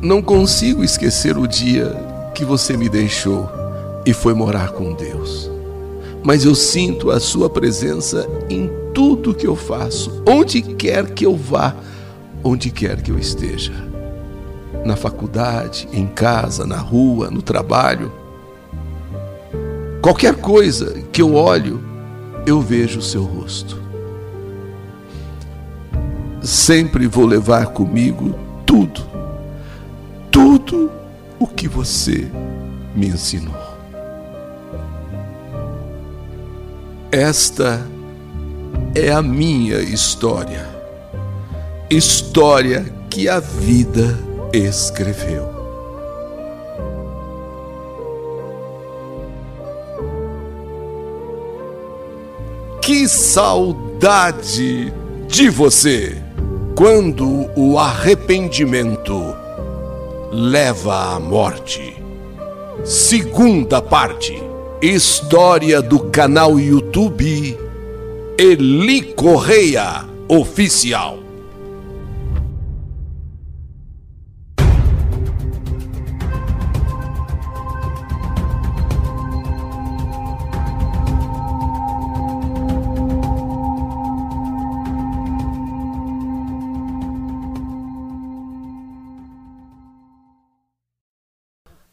Não 0.00 0.20
consigo 0.20 0.84
esquecer 0.84 1.36
o 1.38 1.46
dia 1.46 1.94
que 2.34 2.44
você 2.44 2.76
me 2.76 2.88
deixou 2.88 3.48
e 4.04 4.12
foi 4.12 4.34
morar 4.34 4.70
com 4.70 4.92
Deus. 4.92 5.50
Mas 6.22 6.44
eu 6.44 6.54
sinto 6.54 7.10
a 7.10 7.20
sua 7.20 7.48
presença 7.48 8.28
em 8.48 8.70
tudo 8.92 9.34
que 9.34 9.46
eu 9.46 9.56
faço, 9.56 10.22
onde 10.26 10.62
quer 10.62 11.10
que 11.10 11.24
eu 11.24 11.36
vá, 11.36 11.74
onde 12.42 12.70
quer 12.70 13.00
que 13.00 13.10
eu 13.10 13.18
esteja. 13.18 13.72
Na 14.84 14.96
faculdade, 14.96 15.88
em 15.92 16.06
casa, 16.06 16.66
na 16.66 16.78
rua, 16.78 17.30
no 17.30 17.40
trabalho. 17.40 18.12
Qualquer 20.02 20.34
coisa 20.34 21.02
que 21.12 21.22
eu 21.22 21.34
olho, 21.34 21.82
eu 22.46 22.60
vejo 22.60 22.98
o 22.98 23.02
seu 23.02 23.22
rosto 23.22 23.84
sempre 26.44 27.06
vou 27.06 27.24
levar 27.24 27.68
comigo 27.68 28.34
tudo, 28.66 29.00
tudo 30.34 30.90
o 31.38 31.46
que 31.46 31.68
você 31.68 32.28
me 32.92 33.06
ensinou. 33.06 33.54
Esta 37.12 37.80
é 38.96 39.12
a 39.12 39.22
minha 39.22 39.78
história, 39.78 40.66
história 41.88 42.84
que 43.08 43.28
a 43.28 43.38
vida 43.38 44.18
escreveu. 44.52 45.54
Que 52.82 53.08
saudade 53.08 54.92
de 55.28 55.48
você! 55.48 56.20
Quando 56.74 57.48
o 57.54 57.78
arrependimento 57.78 59.43
leva 60.34 61.14
à 61.14 61.20
morte. 61.20 61.96
Segunda 62.84 63.80
parte. 63.80 64.42
História 64.82 65.80
do 65.80 66.10
canal 66.10 66.58
YouTube 66.58 67.56
Eli 68.36 69.14
Correia 69.14 70.04
Oficial. 70.28 71.23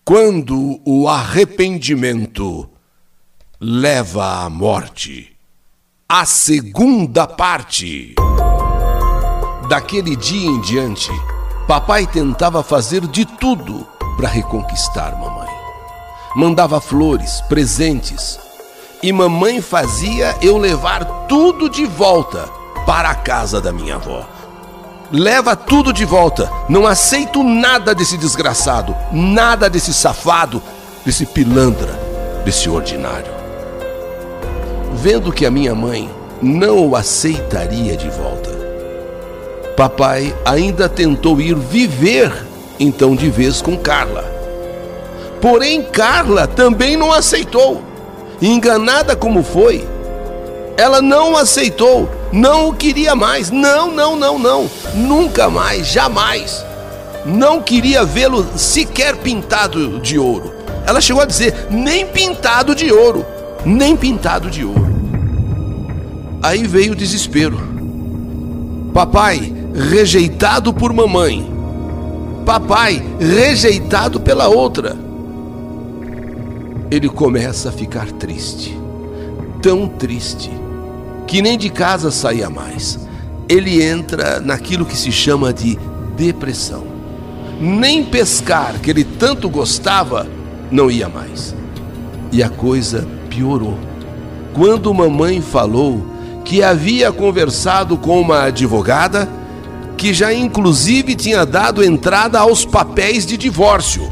Quando 0.03 0.81
o 0.83 1.07
arrependimento 1.07 2.67
leva 3.59 4.43
à 4.43 4.49
morte. 4.49 5.37
A 6.09 6.25
segunda 6.25 7.27
parte. 7.27 8.15
Daquele 9.69 10.15
dia 10.15 10.49
em 10.49 10.59
diante, 10.61 11.11
papai 11.67 12.05
tentava 12.07 12.63
fazer 12.63 13.07
de 13.07 13.25
tudo 13.25 13.87
para 14.17 14.27
reconquistar 14.27 15.17
mamãe. 15.17 15.49
Mandava 16.35 16.81
flores, 16.81 17.41
presentes, 17.41 18.39
e 19.03 19.13
mamãe 19.13 19.61
fazia 19.61 20.35
eu 20.41 20.57
levar 20.57 21.05
tudo 21.27 21.69
de 21.69 21.85
volta 21.85 22.49
para 22.85 23.11
a 23.11 23.15
casa 23.15 23.61
da 23.61 23.71
minha 23.71 23.95
avó. 23.95 24.27
Leva 25.11 25.57
tudo 25.57 25.91
de 25.91 26.05
volta. 26.05 26.49
Não 26.69 26.87
aceito 26.87 27.43
nada 27.43 27.93
desse 27.93 28.17
desgraçado, 28.17 28.95
nada 29.11 29.69
desse 29.69 29.93
safado, 29.93 30.63
desse 31.05 31.25
pilantra, 31.25 31.99
desse 32.45 32.69
ordinário. 32.69 33.31
Vendo 34.93 35.31
que 35.31 35.45
a 35.45 35.51
minha 35.51 35.75
mãe 35.75 36.09
não 36.41 36.87
o 36.87 36.95
aceitaria 36.95 37.97
de 37.97 38.09
volta, 38.09 38.49
papai 39.75 40.33
ainda 40.45 40.87
tentou 40.87 41.41
ir 41.41 41.55
viver 41.55 42.47
então 42.79 43.15
de 43.15 43.29
vez 43.29 43.61
com 43.61 43.77
Carla. 43.77 44.23
Porém, 45.41 45.83
Carla 45.83 46.47
também 46.47 46.95
não 46.95 47.11
aceitou. 47.11 47.81
Enganada 48.41 49.15
como 49.15 49.43
foi, 49.43 49.87
ela 50.77 51.01
não 51.01 51.35
aceitou, 51.35 52.09
não 52.31 52.69
o 52.69 52.73
queria 52.73 53.13
mais. 53.15 53.51
Não, 53.51 53.91
não, 53.91 54.15
não, 54.15 54.39
não. 54.39 54.69
Nunca 54.95 55.49
mais, 55.49 55.87
jamais. 55.87 56.65
Não 57.25 57.61
queria 57.61 58.05
vê-lo 58.05 58.45
sequer 58.57 59.17
pintado 59.17 59.99
de 59.99 60.17
ouro. 60.17 60.53
Ela 60.85 61.01
chegou 61.01 61.21
a 61.21 61.25
dizer: 61.25 61.67
nem 61.69 62.05
pintado 62.05 62.73
de 62.73 62.91
ouro, 62.91 63.25
nem 63.65 63.95
pintado 63.95 64.49
de 64.49 64.63
ouro. 64.63 64.91
Aí 66.41 66.65
veio 66.65 66.93
o 66.93 66.95
desespero. 66.95 67.59
Papai, 68.93 69.53
rejeitado 69.73 70.73
por 70.73 70.91
mamãe. 70.93 71.49
Papai, 72.45 73.03
rejeitado 73.19 74.19
pela 74.19 74.47
outra. 74.47 74.97
Ele 76.89 77.07
começa 77.07 77.69
a 77.69 77.71
ficar 77.71 78.11
triste. 78.13 78.77
Tão 79.61 79.87
triste 79.87 80.51
que 81.31 81.41
nem 81.41 81.57
de 81.57 81.69
casa 81.69 82.11
saía 82.11 82.49
mais. 82.49 82.99
Ele 83.47 83.81
entra 83.81 84.41
naquilo 84.41 84.85
que 84.85 84.97
se 84.97 85.13
chama 85.13 85.53
de 85.53 85.79
depressão. 86.17 86.83
Nem 87.57 88.03
pescar, 88.03 88.81
que 88.81 88.89
ele 88.89 89.05
tanto 89.05 89.49
gostava, 89.49 90.27
não 90.69 90.91
ia 90.91 91.07
mais. 91.07 91.55
E 92.33 92.43
a 92.43 92.49
coisa 92.49 93.07
piorou. 93.29 93.79
Quando 94.53 94.93
mamãe 94.93 95.39
falou 95.39 96.05
que 96.43 96.61
havia 96.61 97.13
conversado 97.13 97.97
com 97.97 98.19
uma 98.19 98.43
advogada 98.47 99.29
que 99.95 100.13
já 100.13 100.33
inclusive 100.33 101.15
tinha 101.15 101.45
dado 101.45 101.81
entrada 101.81 102.41
aos 102.41 102.65
papéis 102.65 103.25
de 103.25 103.37
divórcio. 103.37 104.03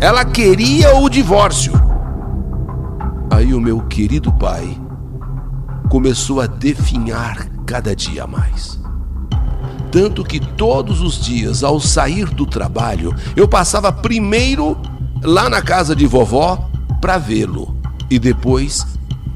Ela 0.00 0.24
queria 0.24 0.96
o 0.96 1.10
divórcio. 1.10 1.74
Aí 3.30 3.52
o 3.52 3.60
meu 3.60 3.80
querido 3.82 4.32
pai 4.32 4.85
começou 5.96 6.42
a 6.42 6.46
definhar 6.46 7.48
cada 7.64 7.96
dia 7.96 8.26
mais. 8.26 8.78
Tanto 9.90 10.22
que 10.22 10.38
todos 10.38 11.00
os 11.00 11.18
dias, 11.24 11.64
ao 11.64 11.80
sair 11.80 12.26
do 12.26 12.44
trabalho, 12.44 13.14
eu 13.34 13.48
passava 13.48 13.90
primeiro 13.90 14.76
lá 15.22 15.48
na 15.48 15.62
casa 15.62 15.96
de 15.96 16.06
vovó 16.06 16.70
para 17.00 17.16
vê-lo 17.16 17.74
e 18.10 18.18
depois 18.18 18.86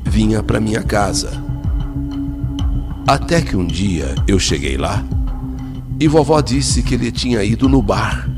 vinha 0.04 0.42
para 0.42 0.60
minha 0.60 0.82
casa. 0.82 1.42
Até 3.06 3.40
que 3.40 3.56
um 3.56 3.66
dia 3.66 4.14
eu 4.28 4.38
cheguei 4.38 4.76
lá 4.76 5.02
e 5.98 6.06
vovó 6.06 6.42
disse 6.42 6.82
que 6.82 6.94
ele 6.94 7.10
tinha 7.10 7.42
ido 7.42 7.70
no 7.70 7.80
bar 7.80 8.28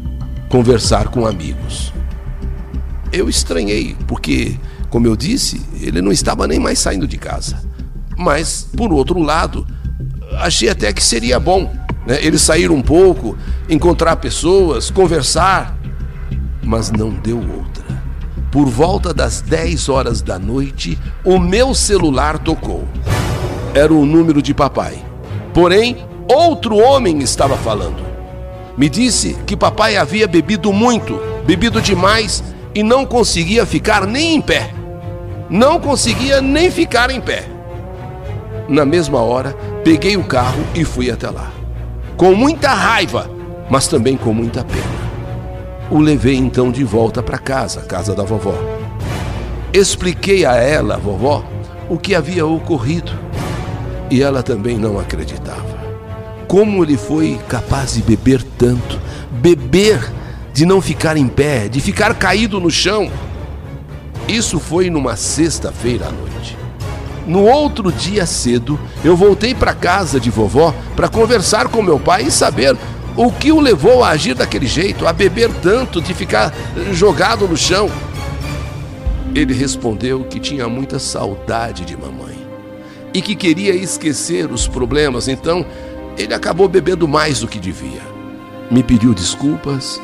conversar 0.48 1.08
com 1.08 1.26
amigos. 1.26 1.92
Eu 3.12 3.28
estranhei, 3.28 3.96
porque, 4.06 4.56
como 4.90 5.08
eu 5.08 5.16
disse, 5.16 5.60
ele 5.80 6.00
não 6.00 6.12
estava 6.12 6.46
nem 6.46 6.60
mais 6.60 6.78
saindo 6.78 7.08
de 7.08 7.18
casa. 7.18 7.71
Mas, 8.16 8.68
por 8.76 8.92
outro 8.92 9.20
lado, 9.20 9.66
achei 10.38 10.68
até 10.68 10.92
que 10.92 11.02
seria 11.02 11.38
bom 11.40 11.72
né, 12.06 12.18
ele 12.20 12.38
sair 12.38 12.70
um 12.70 12.82
pouco, 12.82 13.36
encontrar 13.68 14.16
pessoas, 14.16 14.90
conversar. 14.90 15.76
Mas 16.62 16.90
não 16.90 17.10
deu 17.10 17.38
outra. 17.38 17.82
Por 18.50 18.66
volta 18.66 19.14
das 19.14 19.40
10 19.40 19.88
horas 19.88 20.20
da 20.20 20.38
noite, 20.38 20.98
o 21.24 21.38
meu 21.38 21.74
celular 21.74 22.38
tocou 22.38 22.86
era 23.74 23.92
o 23.92 24.04
número 24.04 24.42
de 24.42 24.52
papai. 24.52 25.02
Porém, 25.54 25.96
outro 26.28 26.76
homem 26.76 27.20
estava 27.20 27.56
falando. 27.56 28.02
Me 28.76 28.88
disse 28.88 29.36
que 29.46 29.56
papai 29.56 29.96
havia 29.96 30.26
bebido 30.26 30.72
muito, 30.72 31.20
bebido 31.46 31.80
demais 31.80 32.42
e 32.74 32.82
não 32.82 33.04
conseguia 33.04 33.66
ficar 33.66 34.06
nem 34.06 34.36
em 34.36 34.40
pé. 34.40 34.72
Não 35.50 35.78
conseguia 35.78 36.40
nem 36.40 36.70
ficar 36.70 37.10
em 37.10 37.20
pé. 37.20 37.51
Na 38.68 38.84
mesma 38.84 39.20
hora, 39.20 39.52
peguei 39.84 40.16
o 40.16 40.24
carro 40.24 40.62
e 40.74 40.84
fui 40.84 41.10
até 41.10 41.28
lá. 41.28 41.50
Com 42.16 42.34
muita 42.34 42.72
raiva, 42.72 43.30
mas 43.68 43.88
também 43.88 44.16
com 44.16 44.32
muita 44.32 44.64
pena. 44.64 45.02
O 45.90 45.98
levei 45.98 46.36
então 46.36 46.70
de 46.70 46.84
volta 46.84 47.22
para 47.22 47.38
casa, 47.38 47.82
casa 47.82 48.14
da 48.14 48.22
vovó. 48.22 48.54
Expliquei 49.72 50.44
a 50.44 50.54
ela, 50.56 50.96
vovó, 50.96 51.44
o 51.88 51.98
que 51.98 52.14
havia 52.14 52.46
ocorrido 52.46 53.12
e 54.12 54.22
ela 54.22 54.42
também 54.42 54.76
não 54.76 54.98
acreditava. 54.98 55.72
Como 56.46 56.84
ele 56.84 56.98
foi 56.98 57.40
capaz 57.48 57.94
de 57.94 58.02
beber 58.02 58.42
tanto? 58.42 59.00
Beber 59.30 60.12
de 60.52 60.66
não 60.66 60.82
ficar 60.82 61.16
em 61.16 61.26
pé, 61.26 61.66
de 61.66 61.80
ficar 61.80 62.14
caído 62.14 62.60
no 62.60 62.70
chão. 62.70 63.10
Isso 64.28 64.60
foi 64.60 64.90
numa 64.90 65.16
sexta-feira 65.16 66.08
à 66.08 66.12
noite. 66.12 66.61
No 67.26 67.44
outro 67.44 67.92
dia 67.92 68.26
cedo, 68.26 68.78
eu 69.04 69.16
voltei 69.16 69.54
para 69.54 69.74
casa 69.74 70.18
de 70.18 70.30
vovó 70.30 70.74
para 70.96 71.08
conversar 71.08 71.68
com 71.68 71.82
meu 71.82 71.98
pai 71.98 72.24
e 72.24 72.30
saber 72.30 72.76
o 73.16 73.30
que 73.30 73.52
o 73.52 73.60
levou 73.60 74.02
a 74.02 74.10
agir 74.10 74.34
daquele 74.34 74.66
jeito, 74.66 75.06
a 75.06 75.12
beber 75.12 75.50
tanto, 75.62 76.00
de 76.00 76.14
ficar 76.14 76.52
jogado 76.92 77.46
no 77.46 77.56
chão. 77.56 77.90
Ele 79.34 79.54
respondeu 79.54 80.24
que 80.24 80.40
tinha 80.40 80.68
muita 80.68 80.98
saudade 80.98 81.84
de 81.84 81.96
mamãe 81.96 82.36
e 83.14 83.20
que 83.20 83.36
queria 83.36 83.74
esquecer 83.74 84.50
os 84.50 84.66
problemas, 84.66 85.28
então 85.28 85.64
ele 86.18 86.34
acabou 86.34 86.68
bebendo 86.68 87.06
mais 87.06 87.40
do 87.40 87.48
que 87.48 87.58
devia. 87.58 88.02
Me 88.70 88.82
pediu 88.82 89.14
desculpas, 89.14 90.00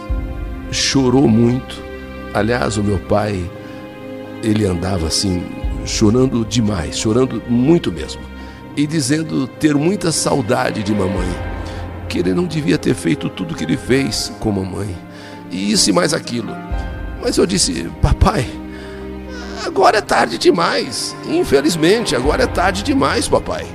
chorou 0.71 1.27
muito. 1.27 1.83
Aliás, 2.33 2.77
o 2.77 2.85
meu 2.85 2.99
pai, 2.99 3.51
ele 4.43 4.67
andava 4.67 5.07
assim, 5.07 5.43
chorando 5.89 6.45
demais, 6.45 6.97
chorando 6.97 7.43
muito 7.49 7.91
mesmo, 7.91 8.23
e 8.77 8.87
dizendo 8.87 9.49
ter 9.49 9.75
muita 9.75 10.13
saudade 10.13 10.85
de 10.85 10.93
mamãe, 10.93 11.29
que 12.09 12.19
ele 12.19 12.33
não 12.33 12.47
devia 12.47 12.79
ter 12.79 12.95
feito 12.95 13.29
tudo 13.29 13.55
que 13.55 13.65
ele 13.65 13.77
fez 13.77 14.33
com 14.39 14.53
mamãe, 14.53 14.97
e 15.51 15.73
isso 15.73 15.91
e 15.91 15.93
mais 15.93 16.15
aquilo. 16.15 16.55
Mas 17.21 17.37
eu 17.37 17.47
disse, 17.47 17.91
papai, 18.01 18.47
Agora 19.65 19.99
é 19.99 20.01
tarde 20.01 20.39
demais. 20.39 21.15
Infelizmente, 21.29 22.15
agora 22.15 22.45
é 22.45 22.47
tarde 22.47 22.83
demais, 22.83 23.29
papai. 23.29 23.67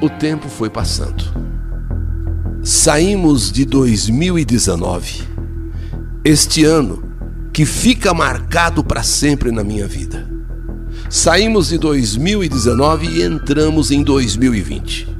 O 0.00 0.08
tempo 0.08 0.48
foi 0.48 0.70
passando. 0.70 1.24
Saímos 2.62 3.50
de 3.50 3.64
2019. 3.64 5.28
Este 6.24 6.64
ano 6.64 7.02
que 7.52 7.66
fica 7.66 8.14
marcado 8.14 8.82
para 8.82 9.02
sempre 9.02 9.50
na 9.50 9.62
minha 9.62 9.86
vida. 9.86 10.31
Saímos 11.12 11.68
de 11.68 11.76
2019 11.76 13.06
e 13.06 13.22
entramos 13.22 13.90
em 13.90 14.02
2020. 14.02 15.14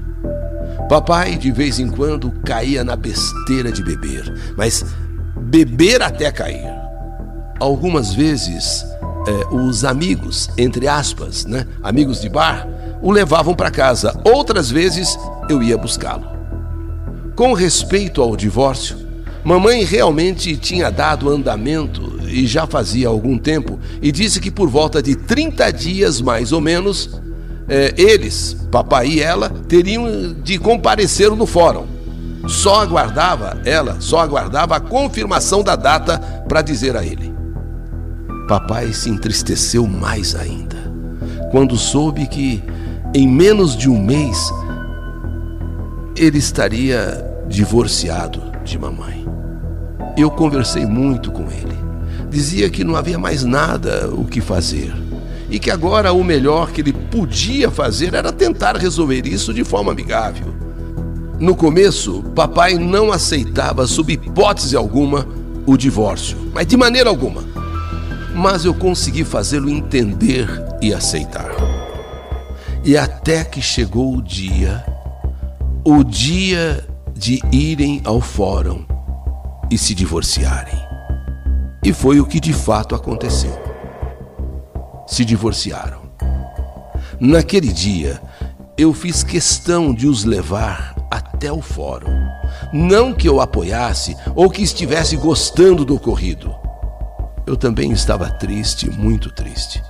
Papai 0.88 1.36
de 1.36 1.52
vez 1.52 1.78
em 1.78 1.86
quando 1.86 2.30
caía 2.46 2.82
na 2.82 2.96
besteira 2.96 3.70
de 3.70 3.82
beber, 3.82 4.54
mas 4.56 4.86
beber 5.36 6.00
até 6.00 6.32
cair. 6.32 6.66
Algumas 7.60 8.14
vezes 8.14 8.86
é, 9.28 9.54
os 9.54 9.84
amigos, 9.84 10.48
entre 10.56 10.88
aspas, 10.88 11.44
né, 11.44 11.66
amigos 11.82 12.22
de 12.22 12.28
bar, 12.30 12.66
o 13.02 13.10
levavam 13.10 13.54
para 13.54 13.70
casa. 13.70 14.18
Outras 14.24 14.70
vezes 14.70 15.14
eu 15.50 15.62
ia 15.62 15.76
buscá-lo. 15.76 16.26
Com 17.36 17.52
respeito 17.52 18.22
ao 18.22 18.34
divórcio, 18.34 18.96
mamãe 19.44 19.84
realmente 19.84 20.56
tinha 20.56 20.90
dado 20.90 21.28
andamento 21.28 22.20
e 22.28 22.46
já 22.46 22.66
fazia 22.66 23.08
algum 23.08 23.36
tempo 23.38 23.78
e 24.00 24.10
disse 24.10 24.40
que 24.40 24.50
por 24.50 24.68
volta 24.68 25.02
de 25.02 25.14
30 25.14 25.70
dias 25.72 26.20
mais 26.20 26.52
ou 26.52 26.60
menos, 26.60 27.20
é, 27.68 27.94
eles, 27.96 28.56
papai 28.70 29.08
e 29.08 29.20
ela, 29.20 29.50
teriam 29.68 30.34
de 30.42 30.58
comparecer 30.58 31.30
no 31.30 31.46
fórum. 31.46 31.86
Só 32.46 32.80
aguardava, 32.80 33.60
ela 33.64 34.00
só 34.00 34.18
aguardava 34.18 34.76
a 34.76 34.80
confirmação 34.80 35.62
da 35.62 35.76
data 35.76 36.18
para 36.48 36.60
dizer 36.60 36.96
a 36.96 37.04
ele. 37.04 37.32
Papai 38.48 38.92
se 38.92 39.08
entristeceu 39.08 39.86
mais 39.86 40.34
ainda 40.34 40.72
quando 41.52 41.76
soube 41.76 42.26
que, 42.26 42.64
em 43.14 43.28
menos 43.28 43.76
de 43.76 43.88
um 43.88 44.02
mês, 44.02 44.50
ele 46.16 46.38
estaria 46.38 47.30
divorciado 47.46 48.40
de 48.64 48.78
mamãe. 48.78 49.31
Eu 50.16 50.30
conversei 50.30 50.86
muito 50.86 51.30
com 51.30 51.42
ele. 51.50 51.76
Dizia 52.30 52.70
que 52.70 52.84
não 52.84 52.96
havia 52.96 53.18
mais 53.18 53.44
nada 53.44 54.08
o 54.12 54.24
que 54.24 54.40
fazer 54.40 54.94
e 55.50 55.58
que 55.58 55.70
agora 55.70 56.12
o 56.12 56.24
melhor 56.24 56.70
que 56.70 56.80
ele 56.80 56.92
podia 56.92 57.70
fazer 57.70 58.14
era 58.14 58.32
tentar 58.32 58.76
resolver 58.76 59.26
isso 59.26 59.52
de 59.52 59.64
forma 59.64 59.92
amigável. 59.92 60.54
No 61.38 61.54
começo, 61.54 62.22
papai 62.34 62.74
não 62.74 63.12
aceitava, 63.12 63.86
sob 63.86 64.12
hipótese 64.12 64.76
alguma, 64.76 65.26
o 65.66 65.76
divórcio, 65.76 66.38
mas 66.54 66.66
de 66.66 66.76
maneira 66.76 67.10
alguma 67.10 67.52
mas 68.34 68.64
eu 68.64 68.74
consegui 68.74 69.24
fazê-lo 69.24 69.68
entender 69.68 70.48
e 70.80 70.92
aceitar. 70.92 71.50
E 72.84 72.96
até 72.96 73.44
que 73.44 73.60
chegou 73.60 74.16
o 74.16 74.22
dia 74.22 74.84
o 75.84 76.02
dia 76.02 76.86
de 77.14 77.40
irem 77.50 78.00
ao 78.04 78.20
fórum 78.20 78.84
e 79.72 79.78
se 79.78 79.94
divorciarem. 79.94 80.78
E 81.82 81.94
foi 81.94 82.20
o 82.20 82.26
que 82.26 82.38
de 82.38 82.52
fato 82.52 82.94
aconteceu. 82.94 83.58
Se 85.06 85.24
divorciaram. 85.24 86.02
Naquele 87.18 87.72
dia, 87.72 88.20
eu 88.76 88.92
fiz 88.92 89.22
questão 89.22 89.94
de 89.94 90.06
os 90.06 90.24
levar 90.24 90.94
até 91.10 91.50
o 91.50 91.62
fórum. 91.62 92.12
Não 92.70 93.14
que 93.14 93.26
eu 93.26 93.40
apoiasse 93.40 94.14
ou 94.34 94.50
que 94.50 94.62
estivesse 94.62 95.16
gostando 95.16 95.86
do 95.86 95.94
ocorrido. 95.94 96.54
Eu 97.46 97.56
também 97.56 97.92
estava 97.92 98.30
triste, 98.30 98.90
muito 98.90 99.30
triste. 99.32 99.82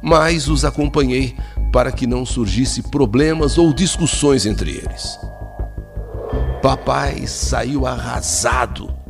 Mas 0.00 0.46
os 0.46 0.64
acompanhei 0.64 1.36
para 1.72 1.90
que 1.90 2.06
não 2.06 2.24
surgisse 2.24 2.82
problemas 2.82 3.58
ou 3.58 3.72
discussões 3.72 4.46
entre 4.46 4.70
eles. 4.70 5.18
Papai 6.62 7.26
saiu 7.26 7.84
arrasado. 7.84 9.03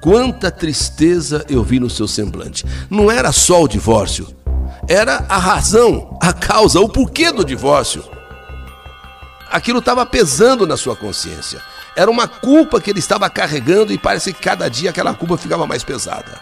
Quanta 0.00 0.50
tristeza 0.50 1.44
eu 1.48 1.62
vi 1.62 1.78
no 1.78 1.90
seu 1.90 2.08
semblante. 2.08 2.64
Não 2.88 3.10
era 3.10 3.32
só 3.32 3.62
o 3.62 3.68
divórcio, 3.68 4.26
era 4.88 5.24
a 5.28 5.36
razão, 5.36 6.18
a 6.20 6.32
causa, 6.32 6.80
o 6.80 6.88
porquê 6.88 7.30
do 7.30 7.44
divórcio. 7.44 8.02
Aquilo 9.50 9.80
estava 9.80 10.06
pesando 10.06 10.66
na 10.66 10.76
sua 10.76 10.96
consciência. 10.96 11.60
Era 11.94 12.10
uma 12.10 12.26
culpa 12.26 12.80
que 12.80 12.90
ele 12.90 13.00
estava 13.00 13.28
carregando 13.28 13.92
e 13.92 13.98
parece 13.98 14.32
que 14.32 14.40
cada 14.40 14.68
dia 14.68 14.90
aquela 14.90 15.12
culpa 15.12 15.36
ficava 15.36 15.66
mais 15.66 15.82
pesada. 15.82 16.40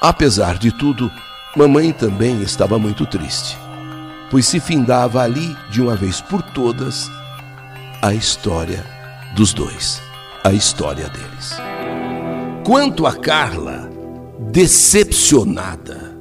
Apesar 0.00 0.58
de 0.58 0.70
tudo, 0.70 1.10
mamãe 1.56 1.92
também 1.92 2.42
estava 2.42 2.78
muito 2.78 3.06
triste, 3.06 3.56
pois 4.30 4.46
se 4.46 4.60
findava 4.60 5.22
ali, 5.22 5.56
de 5.70 5.80
uma 5.80 5.96
vez 5.96 6.20
por 6.20 6.42
todas, 6.42 7.08
a 8.02 8.12
história 8.12 8.84
dos 9.34 9.54
dois, 9.54 10.02
a 10.42 10.52
história 10.52 11.08
deles. 11.08 11.83
Quanto 12.64 13.06
a 13.06 13.12
Carla, 13.12 13.90
decepcionada, 14.50 16.16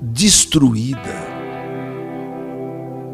destruída, 0.00 1.28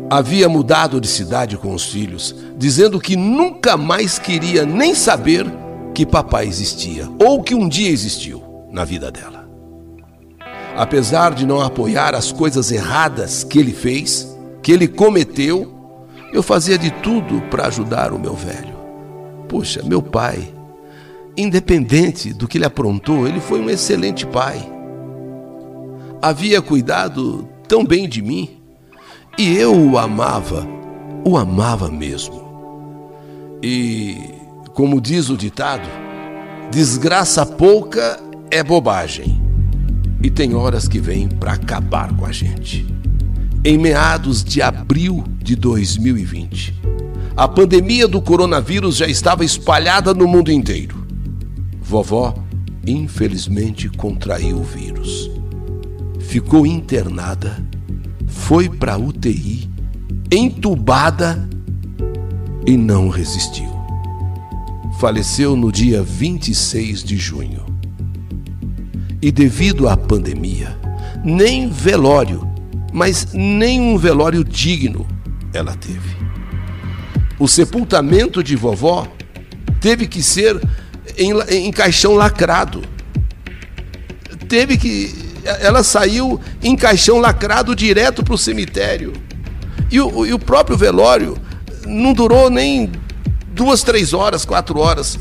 havia 0.09 0.49
mudado 0.49 1.01
de 1.01 1.09
cidade 1.09 1.59
com 1.59 1.75
os 1.75 1.87
filhos, 1.87 2.33
dizendo 2.57 3.01
que 3.01 3.17
nunca 3.17 3.77
mais 3.77 4.21
queria 4.21 4.65
nem 4.65 4.95
saber 4.95 5.45
que 5.93 6.07
papai 6.07 6.47
existia 6.47 7.11
ou 7.21 7.43
que 7.43 7.57
um 7.57 7.69
dia 7.69 7.91
existiu 7.91 8.41
na 8.71 8.85
vida 8.85 9.11
dela. 9.11 9.49
Apesar 10.77 11.35
de 11.35 11.45
não 11.45 11.61
apoiar 11.61 12.15
as 12.15 12.31
coisas 12.31 12.71
erradas 12.71 13.43
que 13.43 13.59
ele 13.59 13.73
fez, 13.73 14.33
que 14.63 14.71
ele 14.71 14.87
cometeu, 14.87 15.75
eu 16.33 16.43
fazia 16.43 16.79
de 16.79 16.93
tudo 16.93 17.41
para 17.51 17.67
ajudar 17.67 18.13
o 18.13 18.19
meu 18.19 18.35
velho. 18.35 18.77
Puxa, 19.49 19.83
meu 19.83 20.01
pai, 20.01 20.54
independente 21.37 22.33
do 22.33 22.47
que 22.47 22.59
ele 22.59 22.65
aprontou, 22.65 23.27
ele 23.27 23.41
foi 23.41 23.61
um 23.61 23.69
excelente 23.69 24.27
pai. 24.27 24.71
Havia 26.23 26.63
cuidado 26.63 27.49
tão 27.69 27.85
bem 27.85 28.09
de 28.09 28.23
mim 28.23 28.61
e 29.39 29.57
eu 29.57 29.75
o 29.75 29.99
amava, 29.99 30.67
o 31.25 31.37
amava 31.37 31.91
mesmo. 31.91 32.45
E, 33.63 34.17
como 34.75 35.01
diz 35.01 35.29
o 35.29 35.37
ditado, 35.37 35.89
desgraça 36.71 37.45
pouca 37.45 38.21
é 38.51 38.63
bobagem. 38.63 39.41
E 40.23 40.31
tem 40.31 40.55
horas 40.55 40.89
que 40.89 41.01
vem 41.01 41.29
para 41.29 41.53
acabar 41.53 42.15
com 42.17 42.25
a 42.25 42.33
gente 42.33 42.95
em 43.65 43.79
meados 43.79 44.45
de 44.45 44.61
abril 44.61 45.25
de 45.39 45.57
2020. 45.57 46.75
A 47.35 47.49
pandemia 47.49 48.07
do 48.07 48.21
coronavírus 48.21 48.97
já 48.97 49.07
estava 49.07 49.43
espalhada 49.43 50.13
no 50.13 50.29
mundo 50.29 50.53
inteiro. 50.53 51.04
Vovó, 51.85 52.35
infelizmente, 52.87 53.89
contraiu 53.89 54.59
o 54.59 54.65
vírus. 54.65 55.31
Ficou 56.19 56.67
internada, 56.67 57.63
foi 58.27 58.69
para 58.69 58.99
UTI, 58.99 59.71
entubada 60.33 61.49
e 62.67 62.77
não 62.77 63.09
resistiu. 63.09 63.73
Faleceu 64.99 65.55
no 65.55 65.71
dia 65.71 66.03
26 66.03 67.05
de 67.05 67.17
junho. 67.17 67.65
E 69.21 69.31
devido 69.31 69.89
à 69.89 69.97
pandemia, 69.97 70.77
nem 71.25 71.69
velório 71.69 72.55
mas 72.95 73.33
nem 73.33 73.81
um 73.81 73.99
velório 73.99 74.45
digno 74.45 75.05
ela 75.53 75.75
teve. 75.75 76.17
O 77.41 77.49
sepultamento 77.49 78.41
de 78.41 78.55
vovó 78.55 79.09
teve 79.81 80.07
que 80.07 80.23
ser 80.23 80.63
em, 81.17 81.33
em 81.67 81.73
caixão 81.73 82.15
lacrado. 82.15 82.83
Teve 84.49 84.77
que. 84.77 85.15
Ela 85.61 85.83
saiu 85.83 86.41
em 86.63 86.75
caixão 86.75 87.19
lacrado 87.19 87.75
direto 87.77 88.23
para 88.23 88.35
o 88.35 88.39
cemitério. 88.39 89.13
E 89.91 90.01
o, 90.01 90.27
e 90.27 90.33
o 90.33 90.39
próprio 90.39 90.77
velório 90.77 91.37
não 91.87 92.13
durou 92.13 92.49
nem 92.49 92.91
duas, 93.53 93.83
três 93.83 94.13
horas, 94.13 94.45
quatro 94.45 94.79
horas. 94.79 95.19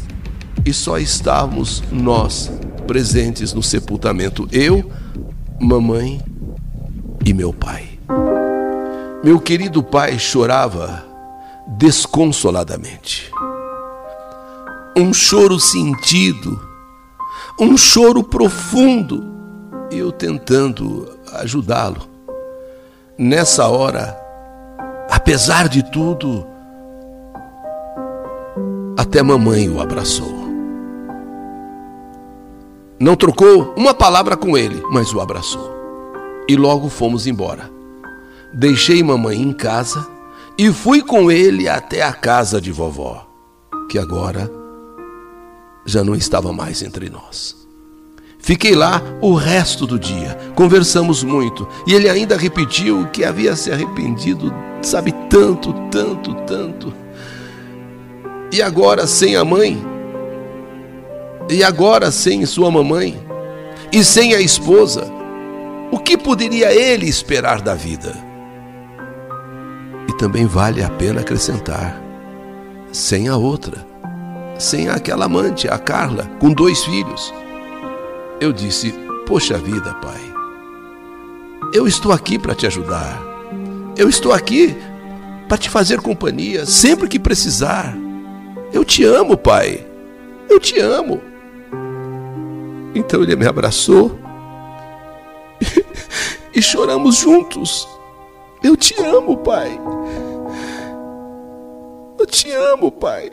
E 0.65 0.73
só 0.73 0.97
estávamos 0.97 1.83
nós 1.91 2.49
presentes 2.87 3.53
no 3.53 3.61
sepultamento. 3.61 4.47
Eu, 4.51 4.89
mamãe 5.59 6.21
e 7.25 7.33
meu 7.33 7.53
pai. 7.53 7.89
Meu 9.23 9.39
querido 9.39 9.83
pai 9.83 10.19
chorava 10.19 11.05
desconsoladamente. 11.77 13.31
Um 14.95 15.11
choro 15.11 15.59
sentido, 15.59 16.59
um 17.59 17.75
choro 17.75 18.23
profundo, 18.23 19.23
eu 19.89 20.11
tentando 20.11 21.09
ajudá-lo. 21.33 22.07
Nessa 23.17 23.67
hora, 23.67 24.15
apesar 25.09 25.67
de 25.67 25.83
tudo, 25.91 26.45
até 28.97 29.23
mamãe 29.23 29.67
o 29.67 29.81
abraçou. 29.81 30.43
Não 32.99 33.15
trocou 33.15 33.73
uma 33.75 33.93
palavra 33.93 34.37
com 34.37 34.55
ele, 34.55 34.81
mas 34.91 35.11
o 35.11 35.19
abraçou 35.19 35.73
e 36.47 36.55
logo 36.55 36.87
fomos 36.87 37.25
embora. 37.25 37.69
Deixei 38.53 39.01
mamãe 39.01 39.41
em 39.41 39.53
casa 39.53 40.07
e 40.55 40.71
fui 40.71 41.01
com 41.01 41.31
ele 41.31 41.67
até 41.67 42.03
a 42.03 42.13
casa 42.13 42.61
de 42.61 42.71
vovó, 42.71 43.27
que 43.89 43.97
agora 43.97 44.62
já 45.85 46.03
não 46.03 46.15
estava 46.15 46.53
mais 46.53 46.81
entre 46.81 47.09
nós. 47.09 47.63
Fiquei 48.39 48.75
lá 48.75 49.01
o 49.21 49.35
resto 49.35 49.87
do 49.87 49.97
dia, 49.97 50.37
conversamos 50.53 51.23
muito 51.23 51.65
e 51.87 51.93
ele 51.93 52.09
ainda 52.09 52.35
repetiu 52.35 53.07
que 53.07 53.23
havia 53.23 53.55
se 53.55 53.71
arrependido, 53.71 54.53
sabe, 54.81 55.13
tanto, 55.29 55.71
tanto, 55.89 56.35
tanto. 56.45 56.93
E 58.51 58.61
agora 58.61 59.07
sem 59.07 59.37
a 59.37 59.45
mãe? 59.45 59.81
E 61.49 61.63
agora 61.63 62.11
sem 62.11 62.45
sua 62.45 62.69
mamãe? 62.69 63.17
E 63.91 64.03
sem 64.03 64.35
a 64.35 64.41
esposa? 64.41 65.09
O 65.89 65.99
que 65.99 66.17
poderia 66.17 66.73
ele 66.73 67.07
esperar 67.07 67.61
da 67.61 67.75
vida? 67.75 68.13
E 70.09 70.17
também 70.17 70.45
vale 70.45 70.83
a 70.83 70.89
pena 70.89 71.21
acrescentar: 71.21 72.01
sem 72.91 73.29
a 73.29 73.37
outra, 73.37 73.85
sem 74.57 74.89
aquela 74.89 75.25
amante, 75.25 75.67
a 75.67 75.77
Carla, 75.77 76.29
com 76.39 76.51
dois 76.51 76.83
filhos. 76.83 77.33
Eu 78.39 78.51
disse: 78.51 78.93
Poxa 79.25 79.57
vida, 79.57 79.93
pai, 79.95 80.21
eu 81.73 81.87
estou 81.87 82.11
aqui 82.11 82.37
para 82.37 82.55
te 82.55 82.67
ajudar. 82.67 83.21
Eu 83.95 84.09
estou 84.09 84.33
aqui 84.33 84.75
para 85.47 85.57
te 85.57 85.69
fazer 85.69 86.01
companhia 86.01 86.65
sempre 86.65 87.07
que 87.07 87.19
precisar. 87.19 87.95
Eu 88.71 88.83
te 88.83 89.03
amo, 89.03 89.37
pai. 89.37 89.85
Eu 90.49 90.59
te 90.59 90.79
amo. 90.79 91.21
Então 92.95 93.23
ele 93.23 93.35
me 93.35 93.47
abraçou 93.47 94.17
e 96.53 96.61
choramos 96.61 97.17
juntos. 97.17 97.87
Eu 98.63 98.77
te 98.77 98.95
amo, 99.01 99.37
Pai. 99.37 99.77
Eu 102.17 102.25
te 102.25 102.49
amo, 102.51 102.91
Pai. 102.91 103.31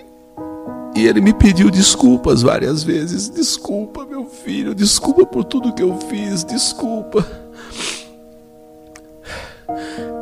E 0.94 1.06
ele 1.06 1.20
me 1.20 1.32
pediu 1.32 1.70
desculpas 1.70 2.42
várias 2.42 2.82
vezes. 2.82 3.28
Desculpa, 3.28 4.04
meu 4.04 4.26
filho, 4.26 4.74
desculpa 4.74 5.24
por 5.24 5.44
tudo 5.44 5.72
que 5.72 5.82
eu 5.82 5.96
fiz, 6.08 6.44
desculpa. 6.44 7.26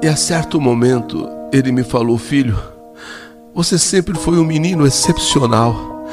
E 0.03 0.07
a 0.07 0.17
certo 0.17 0.61
momento 0.61 1.29
ele 1.53 1.73
me 1.73 1.83
falou: 1.83 2.19
Filho, 2.19 2.59
você 3.55 3.79
sempre 3.79 4.17
foi 4.19 4.39
um 4.39 4.45
menino 4.45 4.87
excepcional. 4.87 6.07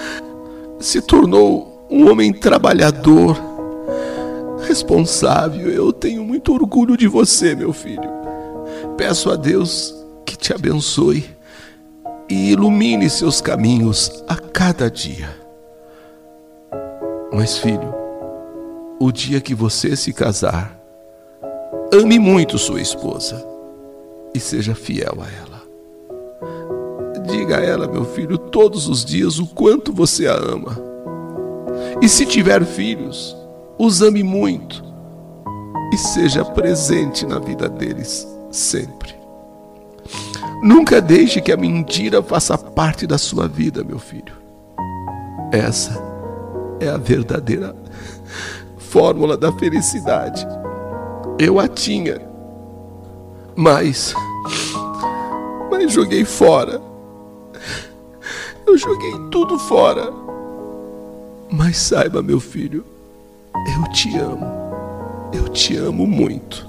Se 0.79 1.01
tornou 1.01 1.87
um 1.89 2.09
homem 2.09 2.33
trabalhador 2.33 3.37
responsável. 4.65 5.69
Eu 5.69 5.93
tenho 5.93 6.23
muito 6.23 6.53
orgulho 6.53 6.97
de 6.97 7.07
você, 7.07 7.55
meu 7.55 7.71
filho. 7.71 8.09
Peço 8.97 9.29
a 9.29 9.35
Deus 9.35 9.95
que 10.25 10.35
te 10.35 10.53
abençoe 10.53 11.34
e 12.29 12.51
ilumine 12.51 13.09
seus 13.09 13.41
caminhos 13.41 14.23
a 14.27 14.35
cada 14.35 14.89
dia. 14.89 15.29
Mas, 17.31 17.57
filho, 17.57 17.93
o 18.99 19.11
dia 19.11 19.41
que 19.41 19.53
você 19.53 19.95
se 19.95 20.13
casar, 20.13 20.79
ame 21.93 22.17
muito 22.17 22.57
sua 22.57 22.81
esposa 22.81 23.45
e 24.33 24.39
seja 24.39 24.73
fiel 24.73 25.17
a 25.19 25.27
ela. 25.27 25.55
Diga 27.27 27.57
a 27.57 27.61
ela, 27.61 27.87
meu 27.87 28.05
filho, 28.05 28.37
todos 28.37 28.87
os 28.87 29.03
dias 29.03 29.39
o 29.39 29.47
quanto 29.47 29.91
você 29.91 30.27
a 30.27 30.35
ama. 30.35 30.77
E 32.01 32.07
se 32.07 32.25
tiver 32.25 32.63
filhos, 32.65 33.35
os 33.77 34.01
ame 34.01 34.23
muito 34.23 34.83
e 35.93 35.97
seja 35.97 36.45
presente 36.45 37.25
na 37.25 37.39
vida 37.39 37.67
deles 37.67 38.27
sempre. 38.51 39.24
Nunca 40.61 41.01
deixe 41.01 41.41
que 41.41 41.51
a 41.51 41.57
mentira 41.57 42.23
faça 42.23 42.57
parte 42.57 43.05
da 43.05 43.17
sua 43.17 43.47
vida, 43.47 43.83
meu 43.83 43.99
filho. 43.99 44.33
Essa 45.51 46.01
é 46.79 46.89
a 46.89 46.97
verdadeira 46.97 47.75
fórmula 48.77 49.37
da 49.37 49.51
felicidade. 49.51 50.45
Eu 51.37 51.59
a 51.59 51.67
tinha, 51.67 52.21
mas 53.55 54.13
mas 55.69 55.91
joguei 55.91 56.23
fora. 56.23 56.81
Eu 58.65 58.77
joguei 58.77 59.13
tudo 59.29 59.59
fora. 59.59 60.11
Mas 61.51 61.77
saiba, 61.77 62.23
meu 62.23 62.39
filho, 62.39 62.83
eu 63.53 63.91
te 63.91 64.17
amo. 64.17 64.45
Eu 65.31 65.49
te 65.49 65.75
amo 65.77 66.07
muito. 66.07 66.65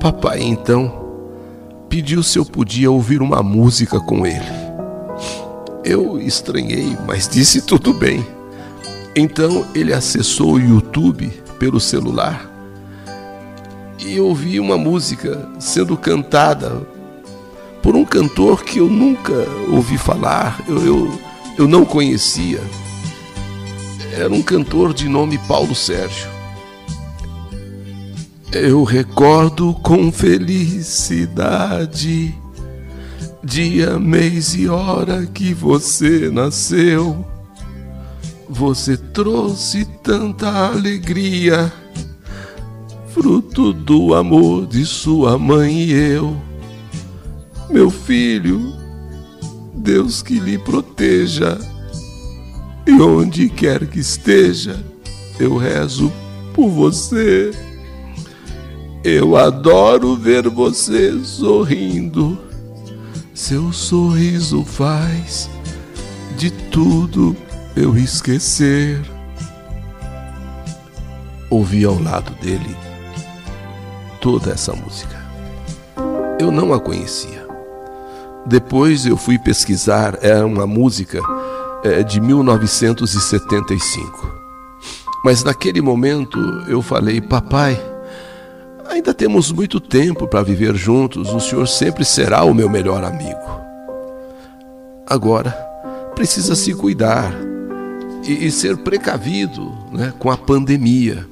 Papai 0.00 0.40
então 0.40 1.07
pediu 1.88 2.22
se 2.22 2.38
eu 2.38 2.44
podia 2.44 2.90
ouvir 2.90 3.22
uma 3.22 3.42
música 3.42 3.98
com 3.98 4.26
ele. 4.26 4.44
Eu 5.84 6.20
estranhei, 6.20 6.96
mas 7.06 7.28
disse 7.28 7.62
tudo 7.62 7.92
bem. 7.94 8.24
Então 9.16 9.66
ele 9.74 9.92
acessou 9.92 10.54
o 10.54 10.60
YouTube 10.60 11.28
pelo 11.58 11.80
celular 11.80 12.48
e 13.98 14.20
ouvi 14.20 14.60
uma 14.60 14.78
música 14.78 15.48
sendo 15.58 15.96
cantada 15.96 16.86
por 17.82 17.96
um 17.96 18.04
cantor 18.04 18.64
que 18.64 18.78
eu 18.78 18.88
nunca 18.88 19.32
ouvi 19.70 19.96
falar, 19.96 20.62
eu, 20.68 20.84
eu, 20.84 21.20
eu 21.58 21.68
não 21.68 21.84
conhecia. 21.84 22.60
Era 24.12 24.32
um 24.32 24.42
cantor 24.42 24.92
de 24.92 25.08
nome 25.08 25.38
Paulo 25.38 25.74
Sérgio. 25.74 26.37
Eu 28.50 28.82
recordo 28.82 29.74
com 29.74 30.10
felicidade 30.10 32.34
dia, 33.44 33.98
mês 33.98 34.54
e 34.54 34.66
hora 34.68 35.26
que 35.26 35.52
você 35.52 36.30
nasceu. 36.30 37.26
Você 38.48 38.96
trouxe 38.96 39.84
tanta 40.02 40.70
alegria, 40.70 41.70
fruto 43.08 43.74
do 43.74 44.14
amor 44.14 44.66
de 44.66 44.86
sua 44.86 45.38
mãe 45.38 45.82
e 45.82 45.92
eu. 45.92 46.34
Meu 47.68 47.90
filho, 47.90 48.72
Deus 49.74 50.22
que 50.22 50.40
lhe 50.40 50.56
proteja, 50.56 51.58
e 52.86 52.92
onde 52.92 53.50
quer 53.50 53.86
que 53.86 54.00
esteja, 54.00 54.82
eu 55.38 55.58
rezo 55.58 56.10
por 56.54 56.70
você. 56.70 57.50
Eu 59.04 59.36
adoro 59.36 60.16
ver 60.16 60.48
você 60.48 61.16
sorrindo. 61.22 62.36
Seu 63.32 63.72
sorriso 63.72 64.64
faz 64.64 65.48
de 66.36 66.50
tudo 66.50 67.36
eu 67.76 67.96
esquecer. 67.96 69.00
Ouvi 71.48 71.84
ao 71.84 72.02
lado 72.02 72.32
dele 72.42 72.76
toda 74.20 74.50
essa 74.50 74.74
música. 74.74 75.16
Eu 76.40 76.50
não 76.50 76.74
a 76.74 76.80
conhecia. 76.80 77.46
Depois 78.46 79.06
eu 79.06 79.16
fui 79.16 79.38
pesquisar, 79.38 80.18
era 80.20 80.44
uma 80.44 80.66
música 80.66 81.20
é, 81.84 82.02
de 82.02 82.20
1975. 82.20 84.38
Mas 85.24 85.44
naquele 85.44 85.80
momento 85.80 86.36
eu 86.66 86.82
falei, 86.82 87.20
papai, 87.20 87.80
ainda 88.98 89.14
temos 89.14 89.50
muito 89.50 89.80
tempo 89.80 90.26
para 90.28 90.42
viver 90.42 90.74
juntos, 90.74 91.32
o 91.32 91.40
senhor 91.40 91.66
sempre 91.66 92.04
será 92.04 92.44
o 92.44 92.54
meu 92.54 92.68
melhor 92.68 93.02
amigo. 93.02 93.58
Agora, 95.06 95.50
precisa 96.14 96.54
se 96.54 96.74
cuidar 96.74 97.32
e, 98.24 98.46
e 98.46 98.50
ser 98.50 98.76
precavido 98.78 99.72
né, 99.92 100.12
com 100.18 100.30
a 100.30 100.36
pandemia. 100.36 101.26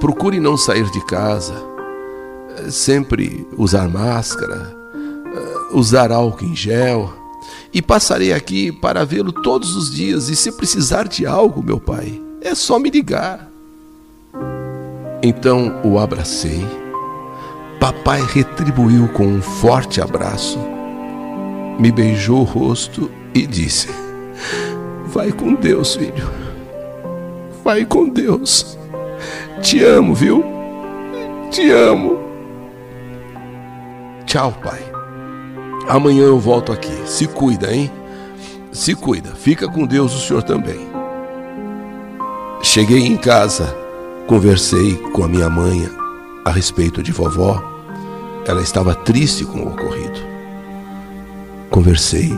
Procure 0.00 0.38
não 0.38 0.56
sair 0.56 0.88
de 0.90 1.04
casa, 1.06 1.54
sempre 2.70 3.46
usar 3.56 3.88
máscara 3.88 4.84
usar 5.74 6.12
álcool 6.12 6.46
em 6.46 6.54
gel, 6.54 7.12
e 7.72 7.82
passarei 7.82 8.32
aqui 8.32 8.70
para 8.70 9.04
vê-lo 9.04 9.32
todos 9.32 9.76
os 9.76 9.92
dias. 9.92 10.28
E 10.28 10.36
se 10.36 10.52
precisar 10.52 11.08
de 11.08 11.26
algo, 11.26 11.62
meu 11.62 11.80
pai, 11.80 12.20
é 12.40 12.54
só 12.54 12.78
me 12.78 12.88
ligar. 12.88 13.50
Então 15.26 15.80
o 15.82 15.98
abracei. 15.98 16.62
Papai 17.80 18.20
retribuiu 18.20 19.08
com 19.08 19.24
um 19.26 19.40
forte 19.40 19.98
abraço, 19.98 20.58
me 21.78 21.90
beijou 21.90 22.40
o 22.40 22.44
rosto 22.44 23.10
e 23.34 23.46
disse: 23.46 23.88
Vai 25.06 25.32
com 25.32 25.54
Deus, 25.54 25.96
filho. 25.96 26.30
Vai 27.64 27.86
com 27.86 28.06
Deus. 28.06 28.78
Te 29.62 29.82
amo, 29.82 30.14
viu? 30.14 30.44
Te 31.50 31.70
amo. 31.70 32.18
Tchau, 34.26 34.52
pai. 34.62 34.82
Amanhã 35.88 36.24
eu 36.24 36.38
volto 36.38 36.70
aqui. 36.70 36.92
Se 37.06 37.26
cuida, 37.26 37.74
hein? 37.74 37.90
Se 38.70 38.94
cuida. 38.94 39.30
Fica 39.30 39.68
com 39.68 39.86
Deus 39.86 40.14
o 40.14 40.20
senhor 40.20 40.42
também. 40.42 40.86
Cheguei 42.62 43.06
em 43.06 43.16
casa, 43.16 43.83
conversei 44.26 44.96
com 45.12 45.22
a 45.22 45.28
minha 45.28 45.50
mãe 45.50 45.88
a 46.44 46.50
respeito 46.50 47.02
de 47.02 47.12
vovó. 47.12 47.62
Ela 48.46 48.62
estava 48.62 48.94
triste 48.94 49.44
com 49.44 49.60
o 49.60 49.68
ocorrido. 49.68 50.20
Conversei 51.70 52.32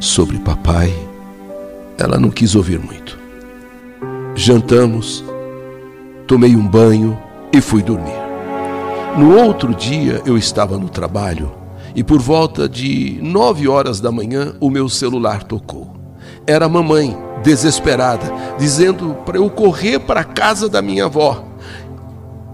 sobre 0.00 0.38
papai. 0.38 0.92
Ela 1.98 2.18
não 2.18 2.30
quis 2.30 2.54
ouvir 2.54 2.78
muito. 2.78 3.18
Jantamos, 4.34 5.24
tomei 6.26 6.56
um 6.56 6.66
banho 6.66 7.18
e 7.52 7.60
fui 7.60 7.82
dormir. 7.82 8.18
No 9.18 9.36
outro 9.36 9.74
dia 9.74 10.22
eu 10.24 10.38
estava 10.38 10.78
no 10.78 10.88
trabalho 10.88 11.52
e 11.94 12.02
por 12.02 12.20
volta 12.20 12.68
de 12.68 13.18
nove 13.20 13.68
horas 13.68 14.00
da 14.00 14.12
manhã 14.12 14.54
o 14.60 14.70
meu 14.70 14.88
celular 14.88 15.42
tocou. 15.42 15.92
Era 16.46 16.66
a 16.66 16.68
mamãe, 16.68 17.16
desesperada, 17.42 18.32
dizendo 18.58 19.14
para 19.24 19.38
eu 19.38 19.48
correr 19.50 19.98
para 19.98 20.20
a 20.20 20.24
casa 20.24 20.68
da 20.68 20.82
minha 20.82 21.06
avó. 21.06 21.44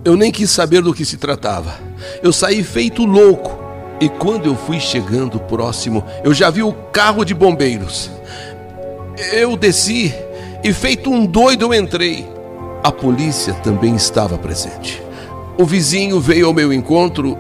Eu 0.05 0.17
nem 0.17 0.31
quis 0.31 0.51
saber 0.51 0.83
do 0.83 0.95
que 0.95 1.05
se 1.05 1.17
tratava. 1.17 1.75
Eu 2.23 2.33
saí 2.33 2.63
feito 2.63 3.05
louco 3.05 3.59
e 4.01 4.09
quando 4.09 4.47
eu 4.47 4.55
fui 4.55 4.79
chegando 4.79 5.41
próximo, 5.41 6.05
eu 6.23 6.33
já 6.33 6.51
vi 6.51 6.63
o 6.63 6.73
carro 6.73 7.25
de 7.25 7.35
bombeiros. 7.35 8.11
Eu 9.33 9.57
desci 9.57 10.15
e, 10.63 10.73
feito 10.73 11.11
um 11.11 11.25
doido, 11.25 11.67
eu 11.67 11.75
entrei. 11.75 12.29
A 12.85 12.93
polícia 12.93 13.55
também 13.55 13.97
estava 13.97 14.37
presente. 14.37 15.03
O 15.59 15.65
vizinho 15.65 16.21
veio 16.21 16.47
ao 16.47 16.53
meu 16.53 16.73
encontro 16.73 17.39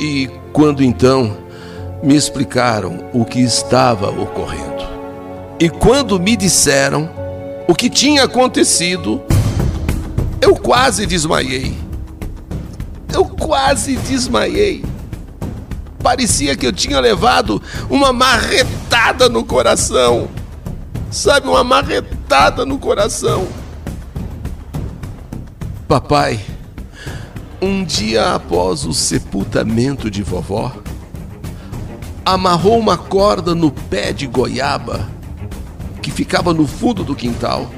e 0.00 0.28
quando 0.52 0.82
então 0.82 1.36
me 2.02 2.16
explicaram 2.16 3.08
o 3.12 3.24
que 3.24 3.40
estava 3.40 4.10
ocorrendo. 4.10 4.93
E 5.58 5.68
quando 5.68 6.18
me 6.18 6.36
disseram 6.36 7.08
o 7.68 7.74
que 7.74 7.88
tinha 7.88 8.24
acontecido, 8.24 9.22
eu 10.40 10.56
quase 10.56 11.06
desmaiei. 11.06 11.78
Eu 13.12 13.24
quase 13.24 13.96
desmaiei. 13.96 14.84
Parecia 16.02 16.56
que 16.56 16.66
eu 16.66 16.72
tinha 16.72 16.98
levado 16.98 17.62
uma 17.88 18.12
marretada 18.12 19.28
no 19.28 19.44
coração. 19.44 20.28
Sabe, 21.08 21.46
uma 21.46 21.62
marretada 21.62 22.66
no 22.66 22.76
coração. 22.76 23.46
Papai, 25.86 26.44
um 27.62 27.84
dia 27.84 28.34
após 28.34 28.84
o 28.84 28.92
sepultamento 28.92 30.10
de 30.10 30.22
vovó, 30.22 30.72
amarrou 32.24 32.76
uma 32.76 32.98
corda 32.98 33.54
no 33.54 33.70
pé 33.70 34.12
de 34.12 34.26
goiaba 34.26 35.14
que 36.04 36.10
ficava 36.10 36.52
no 36.52 36.66
fundo 36.66 37.02
do 37.02 37.16
quintal 37.16 37.70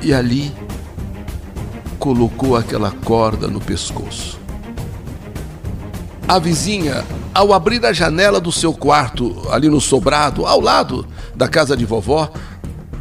e 0.00 0.14
ali 0.14 0.50
colocou 1.98 2.56
aquela 2.56 2.90
corda 2.90 3.46
no 3.46 3.60
pescoço. 3.60 4.40
A 6.26 6.38
vizinha, 6.38 7.04
ao 7.34 7.52
abrir 7.52 7.84
a 7.84 7.92
janela 7.92 8.40
do 8.40 8.50
seu 8.50 8.72
quarto, 8.72 9.46
ali 9.50 9.68
no 9.68 9.82
sobrado, 9.82 10.46
ao 10.46 10.58
lado 10.58 11.06
da 11.34 11.46
casa 11.46 11.76
de 11.76 11.84
vovó, 11.84 12.32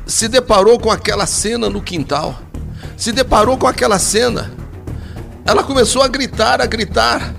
se 0.05 0.27
deparou 0.27 0.77
com 0.77 0.91
aquela 0.91 1.25
cena 1.25 1.69
no 1.69 1.81
quintal. 1.81 2.37
Se 2.97 3.13
deparou 3.13 3.57
com 3.57 3.67
aquela 3.67 3.97
cena. 3.97 4.51
Ela 5.45 5.63
começou 5.63 6.01
a 6.01 6.09
gritar, 6.09 6.59
a 6.59 6.65
gritar. 6.65 7.33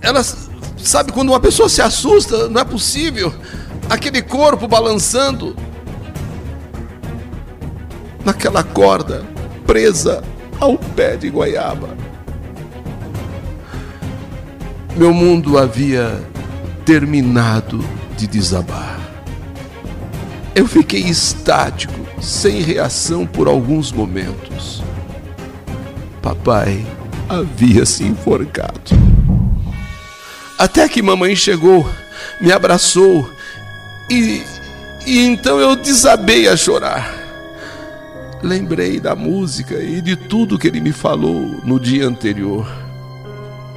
Ela 0.00 0.24
sabe 0.78 1.12
quando 1.12 1.28
uma 1.28 1.40
pessoa 1.40 1.68
se 1.68 1.82
assusta, 1.82 2.48
não 2.48 2.62
é 2.62 2.64
possível. 2.64 3.34
Aquele 3.88 4.22
corpo 4.22 4.66
balançando 4.66 5.56
naquela 8.24 8.64
corda 8.64 9.22
presa 9.66 10.22
ao 10.58 10.78
pé 10.78 11.16
de 11.16 11.28
goiaba. 11.28 11.96
Meu 14.96 15.12
mundo 15.12 15.58
havia 15.58 16.22
terminado 16.84 17.84
de 18.16 18.26
desabar. 18.26 19.00
Eu 20.54 20.68
fiquei 20.68 21.00
estático, 21.00 22.00
sem 22.22 22.62
reação 22.62 23.26
por 23.26 23.48
alguns 23.48 23.90
momentos. 23.90 24.82
Papai 26.22 26.86
havia 27.28 27.84
se 27.84 28.04
enforcado. 28.04 28.92
Até 30.56 30.88
que 30.88 31.02
mamãe 31.02 31.34
chegou, 31.34 31.84
me 32.40 32.52
abraçou 32.52 33.28
e, 34.10 34.42
e 35.06 35.20
então 35.20 35.58
eu 35.58 35.76
desabei 35.76 36.48
a 36.48 36.56
chorar. 36.56 37.24
Lembrei 38.42 39.00
da 39.00 39.14
música 39.14 39.74
e 39.82 40.02
de 40.02 40.16
tudo 40.16 40.58
que 40.58 40.68
ele 40.68 40.80
me 40.80 40.92
falou 40.92 41.60
no 41.64 41.80
dia 41.80 42.06
anterior. 42.06 42.66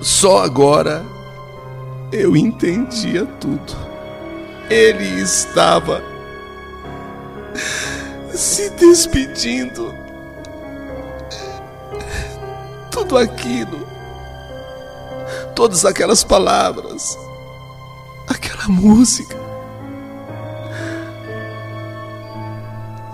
Só 0.02 0.44
agora 0.44 1.06
eu 2.12 2.36
entendia 2.36 3.26
tudo. 3.26 3.76
Ele 4.70 5.22
estava 5.22 6.04
se 8.34 8.70
despedindo. 8.72 9.96
Tudo 12.92 13.18
aquilo, 13.18 13.88
todas 15.56 15.86
aquelas 15.86 16.24
palavras, 16.24 17.18
aquela 18.28 18.68
música. 18.68 19.47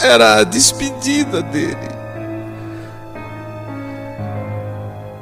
Era 0.04 0.40
a 0.40 0.44
despedida 0.44 1.42
dele. 1.42 1.78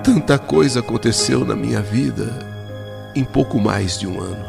Tanta 0.04 0.40
coisa 0.40 0.80
aconteceu 0.80 1.46
na 1.46 1.56
minha 1.56 1.84
vida 1.84 2.28
em 3.16 3.24
pouco 3.24 3.60
mais 3.60 4.00
de 4.00 4.08
um 4.08 4.20
ano. 4.20 4.44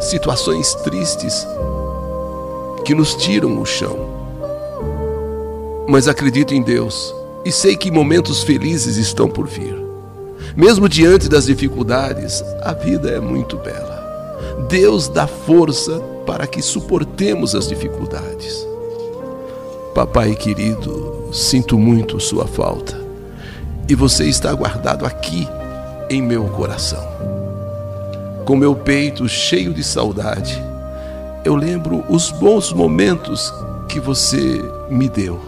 Situações 0.00 0.74
tristes 0.76 1.46
que 2.86 2.94
nos 2.94 3.14
tiram 3.16 3.60
o 3.60 3.66
chão. 3.66 3.98
Mas 5.86 6.08
acredito 6.08 6.54
em 6.54 6.62
Deus 6.62 7.14
e 7.44 7.52
sei 7.52 7.76
que 7.76 7.90
momentos 7.90 8.42
felizes 8.42 8.96
estão 8.96 9.28
por 9.28 9.46
vir. 9.46 9.76
Mesmo 10.56 10.88
diante 10.88 11.28
das 11.28 11.44
dificuldades, 11.44 12.42
a 12.62 12.72
vida 12.72 13.10
é 13.10 13.20
muito 13.20 13.58
bela. 13.58 14.00
Deus 14.70 15.06
dá 15.06 15.26
força 15.26 16.11
para 16.26 16.46
que 16.46 16.62
suportemos 16.62 17.54
as 17.54 17.68
dificuldades. 17.68 18.66
Papai 19.94 20.34
querido, 20.34 21.28
sinto 21.32 21.78
muito 21.78 22.18
sua 22.20 22.46
falta 22.46 23.02
e 23.88 23.94
você 23.94 24.24
está 24.24 24.52
guardado 24.54 25.04
aqui 25.04 25.46
em 26.08 26.22
meu 26.22 26.44
coração. 26.44 27.02
Com 28.44 28.56
meu 28.56 28.74
peito 28.74 29.28
cheio 29.28 29.72
de 29.72 29.84
saudade, 29.84 30.62
eu 31.44 31.54
lembro 31.54 32.04
os 32.08 32.30
bons 32.30 32.72
momentos 32.72 33.52
que 33.88 34.00
você 34.00 34.62
me 34.88 35.08
deu. 35.08 35.40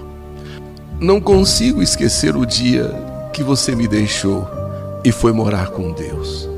Não 1.00 1.20
consigo 1.20 1.82
esquecer 1.82 2.36
o 2.36 2.44
dia 2.44 2.90
que 3.32 3.42
você 3.42 3.74
me 3.74 3.88
deixou 3.88 4.46
e 5.02 5.10
foi 5.10 5.32
morar 5.32 5.70
com 5.70 5.92
Deus. 5.92 6.53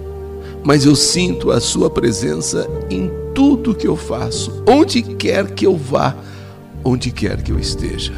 Mas 0.66 0.84
eu 0.84 0.96
sinto 0.96 1.50
a 1.50 1.60
sua 1.60 1.88
presença 1.88 2.68
em 2.90 3.10
tudo 3.34 3.74
que 3.74 3.86
eu 3.86 3.96
faço, 3.96 4.62
onde 4.68 5.00
quer 5.00 5.52
que 5.52 5.66
eu 5.66 5.76
vá, 5.76 6.14
onde 6.84 7.10
quer 7.10 7.40
que 7.40 7.52
eu 7.52 7.58
esteja. 7.58 8.12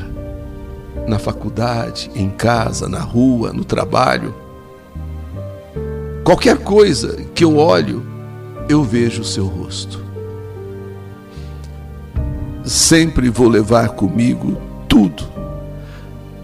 Na 1.07 1.19
faculdade, 1.19 2.11
em 2.15 2.31
casa, 2.31 2.89
na 2.89 3.01
rua, 3.01 3.53
no 3.53 3.65
trabalho. 3.65 4.35
Qualquer 6.25 6.59
coisa 6.59 7.17
que 7.35 7.45
eu 7.45 7.57
olho, 7.57 8.05
eu 8.69 8.83
vejo 8.83 9.23
o 9.23 9.25
seu 9.25 9.47
rosto 9.47 10.09
sempre 12.69 13.31
vou 13.31 13.49
levar 13.49 13.91
comigo 13.91 14.61
tudo, 14.87 15.25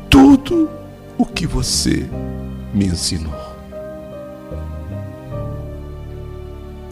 tudo 0.08 0.70
o 1.18 1.26
que 1.26 1.46
você 1.46 2.08
me 2.72 2.86
ensinou. 2.86 3.43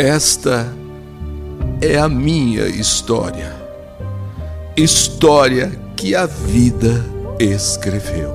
Esta 0.03 0.67
é 1.81 1.97
a 1.97 2.09
minha 2.09 2.67
história, 2.67 3.55
história 4.77 5.71
que 5.95 6.13
a 6.13 6.27
vida 6.27 7.05
escreveu. 7.39 8.35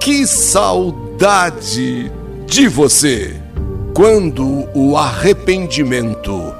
Que 0.00 0.26
saudade 0.26 2.10
de 2.44 2.66
você! 2.66 3.40
Quando 3.94 4.68
o 4.74 4.96
arrependimento 4.96 6.52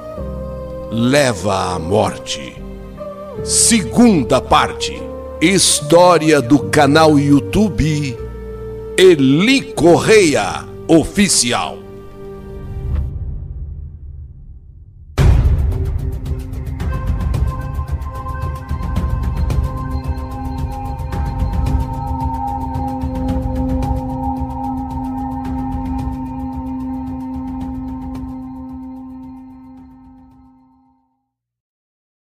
leva 0.89 1.73
à 1.73 1.77
morte. 1.77 2.55
Segunda 3.43 4.39
parte. 4.39 5.04
História 5.41 6.41
do 6.41 6.59
canal 6.69 7.19
YouTube 7.19 8.17
Eli 8.97 9.73
Correia 9.73 10.65
Oficial. 10.87 11.84